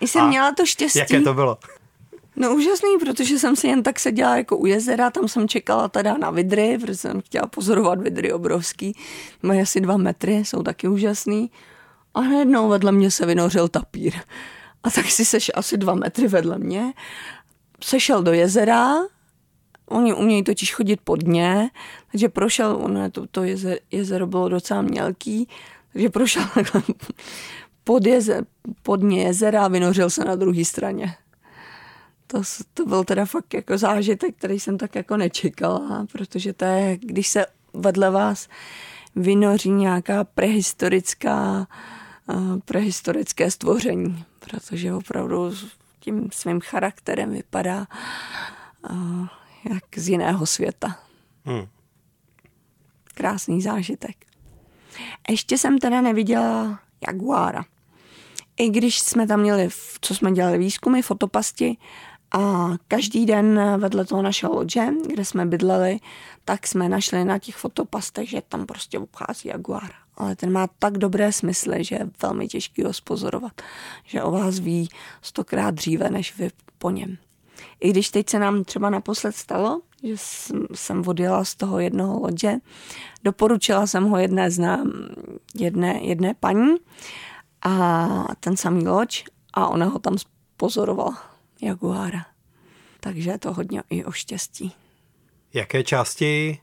Jsem 0.00 0.22
A 0.22 0.28
měla 0.28 0.54
to 0.54 0.66
štěstí. 0.66 0.98
Jaké 0.98 1.20
to 1.20 1.34
bylo? 1.34 1.58
No 2.36 2.54
úžasný, 2.54 2.98
protože 3.00 3.38
jsem 3.38 3.56
si 3.56 3.66
jen 3.66 3.82
tak 3.82 4.00
seděla 4.00 4.36
jako 4.36 4.56
u 4.56 4.66
jezera, 4.66 5.10
tam 5.10 5.28
jsem 5.28 5.48
čekala 5.48 5.88
teda 5.88 6.16
na 6.16 6.30
vidry, 6.30 6.78
protože 6.78 6.96
jsem 6.96 7.20
chtěla 7.20 7.46
pozorovat 7.46 8.00
vidry 8.00 8.32
obrovský, 8.32 8.96
mají 9.42 9.60
asi 9.60 9.80
dva 9.80 9.96
metry, 9.96 10.32
jsou 10.34 10.62
taky 10.62 10.88
úžasný. 10.88 11.50
A 12.14 12.20
najednou 12.20 12.68
vedle 12.68 12.92
mě 12.92 13.10
se 13.10 13.26
vynořil 13.26 13.68
tapír. 13.68 14.12
A 14.82 14.90
tak 14.90 15.06
si 15.10 15.24
seš 15.24 15.50
asi 15.54 15.76
dva 15.76 15.94
metry 15.94 16.28
vedle 16.28 16.58
mě. 16.58 16.92
Sešel 17.84 18.22
do 18.22 18.32
jezera, 18.32 18.94
oni 19.88 20.14
umějí 20.14 20.44
totiž 20.44 20.74
chodit 20.74 21.00
pod 21.04 21.24
dně, 21.24 21.70
takže 22.12 22.28
prošel, 22.28 22.78
ono 22.82 23.10
to, 23.10 23.26
to 23.26 23.44
jezero, 23.44 23.76
jezero 23.90 24.26
bylo 24.26 24.48
docela 24.48 24.82
mělký, 24.82 25.48
takže 25.92 26.08
prošel 26.08 26.44
pod, 27.84 28.06
jezer, 28.06 28.44
pod 28.82 28.96
dně 28.96 29.22
jezera 29.22 29.64
a 29.64 29.68
vynořil 29.68 30.10
se 30.10 30.24
na 30.24 30.36
druhé 30.36 30.64
straně. 30.64 31.14
To, 32.26 32.42
to 32.74 32.86
byl 32.86 33.04
teda 33.04 33.24
fakt 33.24 33.54
jako 33.54 33.78
zážitek, 33.78 34.36
který 34.36 34.60
jsem 34.60 34.78
tak 34.78 34.94
jako 34.94 35.16
nečekala, 35.16 36.06
protože 36.12 36.52
to 36.52 36.64
je, 36.64 36.96
když 36.96 37.28
se 37.28 37.46
vedle 37.74 38.10
vás 38.10 38.48
vynoří 39.16 39.70
nějaká 39.70 40.24
prehistorická, 40.24 41.66
uh, 42.26 42.58
prehistorické 42.64 43.50
stvoření, 43.50 44.24
protože 44.38 44.94
opravdu 44.94 45.52
tím 46.00 46.28
svým 46.32 46.60
charakterem 46.60 47.30
vypadá 47.30 47.86
uh, 48.90 49.26
jak 49.64 49.98
z 49.98 50.08
jiného 50.08 50.46
světa. 50.46 50.98
Hmm. 51.44 51.66
Krásný 53.14 53.62
zážitek. 53.62 54.16
Ještě 55.30 55.58
jsem 55.58 55.78
teda 55.78 56.00
neviděla 56.00 56.80
jaguára. 57.08 57.64
I 58.56 58.70
když 58.70 59.00
jsme 59.00 59.26
tam 59.26 59.40
měli, 59.40 59.68
co 60.00 60.14
jsme 60.14 60.32
dělali 60.32 60.58
výzkumy, 60.58 61.02
fotopasti, 61.02 61.76
a 62.32 62.68
každý 62.88 63.26
den 63.26 63.60
vedle 63.78 64.04
toho 64.04 64.22
našeho 64.22 64.54
lodže, 64.54 64.86
kde 65.06 65.24
jsme 65.24 65.46
bydleli, 65.46 65.98
tak 66.44 66.66
jsme 66.66 66.88
našli 66.88 67.24
na 67.24 67.38
těch 67.38 67.56
fotopastech, 67.56 68.28
že 68.28 68.42
tam 68.48 68.66
prostě 68.66 68.98
obchází 68.98 69.48
jaguár. 69.48 69.90
Ale 70.14 70.36
ten 70.36 70.52
má 70.52 70.66
tak 70.78 70.98
dobré 70.98 71.32
smysly, 71.32 71.84
že 71.84 71.96
je 71.96 72.10
velmi 72.22 72.48
těžký 72.48 72.82
ho 72.82 72.92
spozorovat, 72.92 73.62
že 74.04 74.22
o 74.22 74.30
vás 74.30 74.58
ví 74.58 74.88
stokrát 75.22 75.74
dříve, 75.74 76.10
než 76.10 76.36
vy 76.36 76.50
po 76.78 76.90
něm. 76.90 77.18
I 77.80 77.90
když 77.90 78.10
teď 78.10 78.28
se 78.28 78.38
nám 78.38 78.64
třeba 78.64 78.90
naposled 78.90 79.36
stalo, 79.36 79.80
že 80.02 80.14
jsem 80.74 81.08
odjela 81.08 81.44
z 81.44 81.54
toho 81.54 81.78
jednoho 81.78 82.20
lodže, 82.20 82.52
doporučila 83.24 83.86
jsem 83.86 84.04
ho 84.04 84.18
jedné 84.18 84.50
znám, 84.50 84.92
jedné, 85.54 86.00
jedné 86.02 86.34
paní 86.34 86.76
a 87.62 88.08
ten 88.40 88.56
samý 88.56 88.88
loď 88.88 89.24
a 89.54 89.68
ona 89.68 89.86
ho 89.86 89.98
tam 89.98 90.16
pozorovala 90.56 91.22
jaguára. 91.62 92.26
Takže 93.00 93.30
je 93.30 93.38
to 93.38 93.52
hodně 93.52 93.82
i 93.90 94.04
o 94.04 94.12
štěstí. 94.12 94.72
Jaké 95.54 95.82
části 95.84 96.60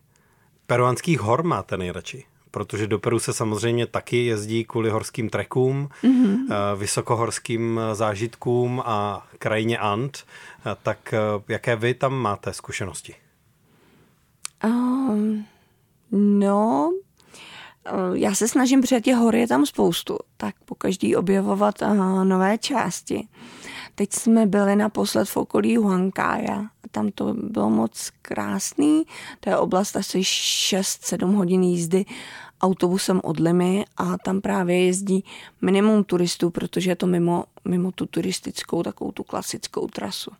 peruánských 0.67 1.19
hor 1.19 1.43
máte 1.43 1.77
nejradši? 1.77 2.25
Protože 2.55 2.87
do 2.87 2.99
Peru 2.99 3.19
se 3.19 3.33
samozřejmě 3.33 3.87
taky 3.87 4.25
jezdí 4.25 4.65
kvůli 4.65 4.89
horským 4.89 5.29
trekům, 5.29 5.89
mm-hmm. 6.03 6.75
vysokohorským 6.75 7.79
zážitkům 7.93 8.83
a 8.85 9.27
krajině 9.39 9.77
Ant. 9.77 10.17
Eh, 10.17 10.75
tak 10.83 11.13
eh, 11.13 11.19
jaké 11.47 11.75
vy 11.75 11.93
tam 11.93 12.13
máte 12.13 12.53
zkušenosti? 12.53 13.15
Um, 14.63 15.45
no, 16.11 16.91
já 18.13 18.35
se 18.35 18.47
snažím, 18.47 18.81
protože 18.81 19.01
těch 19.01 19.15
hor 19.15 19.35
je 19.35 19.47
tam 19.47 19.65
spoustu, 19.65 20.17
tak 20.37 20.55
po 20.65 20.75
každý 20.75 21.15
objevovat 21.15 21.81
uh, 21.81 22.25
nové 22.25 22.57
části. 22.57 23.27
Teď 23.95 24.13
jsme 24.13 24.45
byli 24.45 24.75
naposled 24.75 25.29
v 25.29 25.37
okolí 25.37 25.77
Huancaja 25.77 26.59
a 26.59 26.87
tam 26.91 27.11
to 27.11 27.33
bylo 27.33 27.69
moc 27.69 28.11
krásný. 28.21 29.03
To 29.39 29.49
je 29.49 29.57
oblast 29.57 29.95
asi 29.95 30.19
6-7 30.19 31.35
hodin 31.35 31.63
jízdy 31.63 32.05
autobusem 32.61 33.21
od 33.23 33.39
Limy 33.39 33.85
a 33.97 34.17
tam 34.17 34.41
právě 34.41 34.85
jezdí 34.85 35.23
minimum 35.61 36.03
turistů, 36.03 36.49
protože 36.49 36.91
je 36.91 36.95
to 36.95 37.07
mimo, 37.07 37.45
mimo 37.65 37.91
tu 37.91 38.05
turistickou, 38.05 38.83
takovou 38.83 39.11
tu 39.11 39.23
klasickou 39.23 39.87
trasu. 39.87 40.31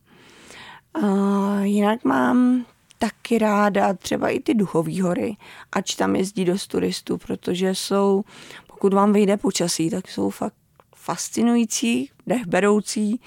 A 0.94 1.62
jinak 1.62 2.04
mám 2.04 2.66
taky 3.00 3.38
ráda 3.38 3.94
třeba 3.94 4.30
i 4.30 4.40
ty 4.40 4.54
duchové 4.54 5.02
hory, 5.02 5.38
ač 5.72 5.96
tam 5.96 6.16
jezdí 6.16 6.46
dost 6.46 6.68
turistů, 6.68 7.18
protože 7.18 7.76
jsou, 7.76 8.24
pokud 8.68 8.94
vám 8.94 9.14
vyjde 9.14 9.38
počasí, 9.38 9.90
tak 9.90 10.08
jsou 10.08 10.30
fakt 10.30 10.56
fascinující, 10.96 12.10
dechberoucí, 12.28 13.20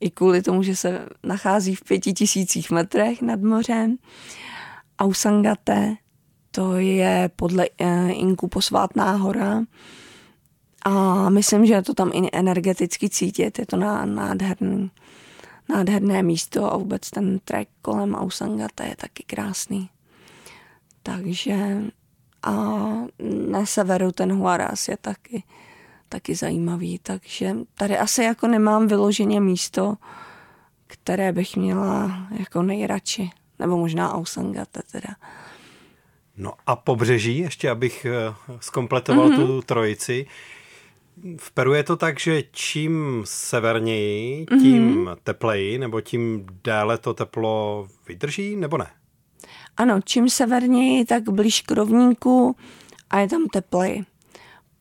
i 0.00 0.10
kvůli 0.10 0.42
tomu, 0.42 0.62
že 0.62 0.76
se 0.76 1.08
nachází 1.22 1.74
v 1.74 1.84
pěti 1.84 2.12
tisících 2.12 2.70
metrech 2.70 3.22
nad 3.22 3.40
mořem. 3.40 3.96
Ausangate, 4.98 5.96
to 6.56 6.76
je 6.76 7.30
podle 7.36 7.66
eh, 7.78 8.10
Inku 8.12 8.48
posvátná 8.48 9.12
hora 9.12 9.62
a 10.84 11.28
myslím, 11.30 11.66
že 11.66 11.74
je 11.74 11.82
to 11.82 11.94
tam 11.94 12.10
i 12.14 12.28
energeticky 12.32 13.08
cítit, 13.08 13.58
je 13.58 13.66
to 13.66 13.76
nádherný, 13.76 14.90
nádherné 15.68 16.22
místo 16.22 16.72
a 16.72 16.76
vůbec 16.76 17.10
ten 17.10 17.38
trek 17.38 17.68
kolem 17.82 18.14
Ausangate 18.14 18.86
je 18.86 18.96
taky 18.96 19.22
krásný. 19.26 19.90
Takže 21.02 21.82
a 22.42 22.52
na 23.48 23.66
severu 23.66 24.12
ten 24.12 24.32
Huaraz 24.32 24.88
je 24.88 24.96
taky, 24.96 25.42
taky 26.08 26.34
zajímavý, 26.34 26.98
takže 26.98 27.56
tady 27.74 27.98
asi 27.98 28.22
jako 28.22 28.46
nemám 28.46 28.86
vyloženě 28.86 29.40
místo, 29.40 29.96
které 30.86 31.32
bych 31.32 31.56
měla 31.56 32.26
jako 32.38 32.62
nejradši, 32.62 33.30
nebo 33.58 33.76
možná 33.76 34.14
Ausangate 34.14 34.80
teda. 34.92 35.14
No 36.36 36.52
a 36.66 36.76
pobřeží, 36.76 37.38
ještě 37.38 37.70
abych 37.70 38.06
skompletoval 38.60 39.28
mm-hmm. 39.28 39.46
tu 39.46 39.62
trojici. 39.62 40.26
V 41.38 41.50
Peru 41.50 41.74
je 41.74 41.82
to 41.82 41.96
tak, 41.96 42.20
že 42.20 42.42
čím 42.50 43.22
severněji, 43.24 44.46
tím 44.46 45.04
mm-hmm. 45.04 45.16
tepleji, 45.24 45.78
nebo 45.78 46.00
tím 46.00 46.46
déle 46.64 46.98
to 46.98 47.14
teplo 47.14 47.86
vydrží, 48.08 48.56
nebo 48.56 48.78
ne? 48.78 48.86
Ano, 49.76 50.00
čím 50.04 50.30
severněji, 50.30 51.04
tak 51.04 51.28
blíž 51.28 51.60
k 51.60 51.70
rovníku 51.70 52.56
a 53.10 53.18
je 53.18 53.28
tam 53.28 53.46
tepleji. 53.46 54.04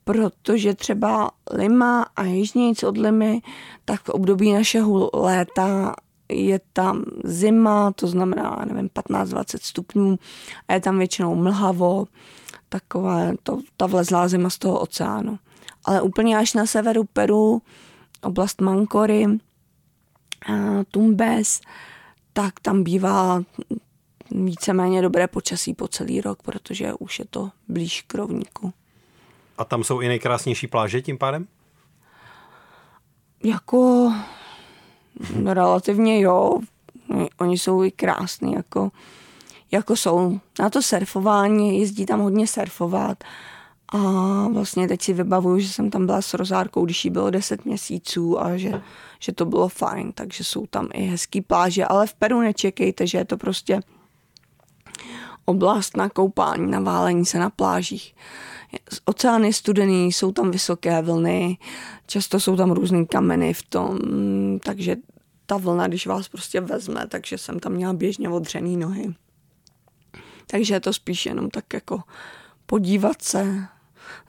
Protože 0.03 0.73
třeba 0.73 1.31
Lima 1.51 2.05
a 2.15 2.23
jižnějc 2.23 2.83
od 2.83 2.97
Limy, 2.97 3.41
tak 3.85 4.03
v 4.03 4.09
období 4.09 4.53
našeho 4.53 5.09
léta 5.13 5.95
je 6.29 6.59
tam 6.73 7.03
zima, 7.23 7.91
to 7.91 8.07
znamená, 8.07 8.65
nevím, 8.65 8.89
15-20 8.89 9.57
stupňů 9.61 10.19
a 10.67 10.73
je 10.73 10.79
tam 10.79 10.97
většinou 10.97 11.35
mlhavo, 11.35 12.07
taková 12.69 13.19
to, 13.43 13.59
ta 13.77 13.85
vlezlá 13.85 14.27
zima 14.27 14.49
z 14.49 14.57
toho 14.57 14.79
oceánu. 14.79 15.39
Ale 15.85 16.01
úplně 16.01 16.37
až 16.37 16.53
na 16.53 16.65
severu 16.65 17.03
Peru, 17.03 17.61
oblast 18.21 18.61
Mankory, 18.61 19.25
Tumbes, 20.91 21.61
tak 22.33 22.59
tam 22.59 22.83
bývá 22.83 23.43
víceméně 24.31 25.01
dobré 25.01 25.27
počasí 25.27 25.73
po 25.73 25.87
celý 25.87 26.21
rok, 26.21 26.43
protože 26.43 26.93
už 26.93 27.19
je 27.19 27.25
to 27.29 27.49
blíž 27.67 28.01
k 28.01 28.15
rovníku. 28.15 28.73
A 29.57 29.65
tam 29.65 29.83
jsou 29.83 29.99
i 29.99 30.07
nejkrásnější 30.07 30.67
pláže 30.67 31.01
tím 31.01 31.17
pádem? 31.17 31.47
Jako 33.43 34.11
relativně 35.45 36.21
jo. 36.21 36.59
Oni 37.39 37.57
jsou 37.57 37.83
i 37.83 37.91
krásní, 37.91 38.53
jako, 38.53 38.91
jako 39.71 39.95
jsou. 39.95 40.39
Na 40.59 40.69
to 40.69 40.81
surfování, 40.81 41.79
jezdí 41.79 42.05
tam 42.05 42.19
hodně 42.19 42.47
surfovat. 42.47 43.23
A 43.89 43.97
vlastně 44.47 44.87
teď 44.87 45.01
si 45.01 45.13
vybavuju, 45.13 45.59
že 45.59 45.69
jsem 45.69 45.89
tam 45.89 46.05
byla 46.05 46.21
s 46.21 46.33
Rozárkou, 46.33 46.85
když 46.85 47.05
jí 47.05 47.11
bylo 47.11 47.29
10 47.29 47.65
měsíců 47.65 48.41
a 48.41 48.57
že, 48.57 48.81
že 49.19 49.31
to 49.31 49.45
bylo 49.45 49.67
fajn, 49.67 50.11
takže 50.11 50.43
jsou 50.43 50.65
tam 50.67 50.87
i 50.93 51.01
hezký 51.01 51.41
pláže, 51.41 51.85
ale 51.85 52.07
v 52.07 52.13
Peru 52.13 52.41
nečekejte, 52.41 53.07
že 53.07 53.17
je 53.17 53.25
to 53.25 53.37
prostě 53.37 53.81
oblast 55.45 55.97
na 55.97 56.09
koupání, 56.09 56.71
na 56.71 56.79
válení 56.79 57.25
se 57.25 57.39
na 57.39 57.49
plážích. 57.49 58.15
Oceán 59.05 59.43
je 59.43 59.53
studený, 59.53 60.11
jsou 60.11 60.31
tam 60.31 60.51
vysoké 60.51 61.01
vlny, 61.01 61.57
často 62.07 62.39
jsou 62.39 62.55
tam 62.55 62.71
různé 62.71 63.05
kameny 63.05 63.53
v 63.53 63.63
tom, 63.63 63.99
takže 64.63 64.95
ta 65.45 65.57
vlna, 65.57 65.87
když 65.87 66.07
vás 66.07 66.29
prostě 66.29 66.61
vezme, 66.61 67.07
takže 67.07 67.37
jsem 67.37 67.59
tam 67.59 67.71
měla 67.71 67.93
běžně 67.93 68.29
odřený 68.29 68.77
nohy. 68.77 69.13
Takže 70.47 70.73
je 70.73 70.79
to 70.79 70.93
spíš 70.93 71.25
jenom 71.25 71.49
tak 71.49 71.73
jako 71.73 72.03
podívat 72.65 73.21
se, 73.21 73.67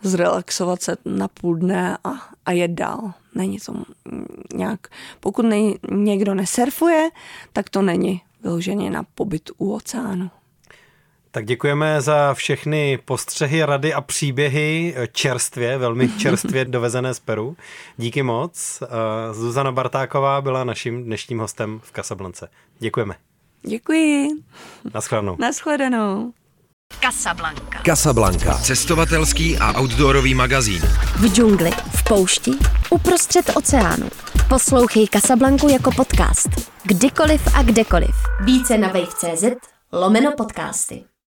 zrelaxovat 0.02 0.82
se 0.82 0.96
na 1.04 1.28
půl 1.28 1.56
dne 1.56 1.98
a, 2.04 2.10
a 2.46 2.52
jet 2.52 2.70
dál. 2.70 3.12
Není 3.34 3.58
to 3.58 3.84
nějak, 4.54 4.88
pokud 5.20 5.42
nej, 5.42 5.78
někdo 5.90 6.34
nesurfuje, 6.34 7.10
tak 7.52 7.70
to 7.70 7.82
není 7.82 8.22
vyloženě 8.42 8.90
na 8.90 9.02
pobyt 9.02 9.50
u 9.58 9.72
oceánu. 9.72 10.30
Tak 11.36 11.44
děkujeme 11.44 12.00
za 12.00 12.34
všechny 12.34 12.98
postřehy, 13.04 13.64
rady 13.64 13.94
a 13.94 14.00
příběhy 14.00 14.94
čerstvě, 15.12 15.78
velmi 15.78 16.08
čerstvě 16.18 16.64
dovezené 16.64 17.14
z 17.14 17.20
Peru. 17.20 17.56
Díky 17.96 18.22
moc. 18.22 18.82
Eh, 18.82 19.34
Zuzana 19.34 19.72
Bartáková 19.72 20.40
byla 20.40 20.64
naším 20.64 21.04
dnešním 21.04 21.38
hostem 21.38 21.80
v 21.82 21.92
Casablance. 21.92 22.48
Děkujeme. 22.78 23.14
Děkuji. 23.62 24.28
Naschledanou. 24.94 25.36
Naschledanou. 25.38 26.32
Casablanca. 27.00 27.82
Casablanca. 27.86 28.54
Cestovatelský 28.54 29.58
a 29.58 29.80
outdoorový 29.80 30.34
magazín. 30.34 30.82
V 31.16 31.34
džungli, 31.34 31.70
v 31.70 32.04
poušti, 32.04 32.50
uprostřed 32.90 33.50
oceánu. 33.56 34.08
Poslouchej 34.48 35.06
Casablanku 35.06 35.68
jako 35.68 35.90
podcast. 35.96 36.48
Kdykoliv 36.82 37.54
a 37.54 37.62
kdekoliv. 37.62 38.14
Více 38.44 38.78
na 38.78 38.88
wave.cz 38.88 39.44
lomeno 39.92 40.32
podcasty. 40.36 41.04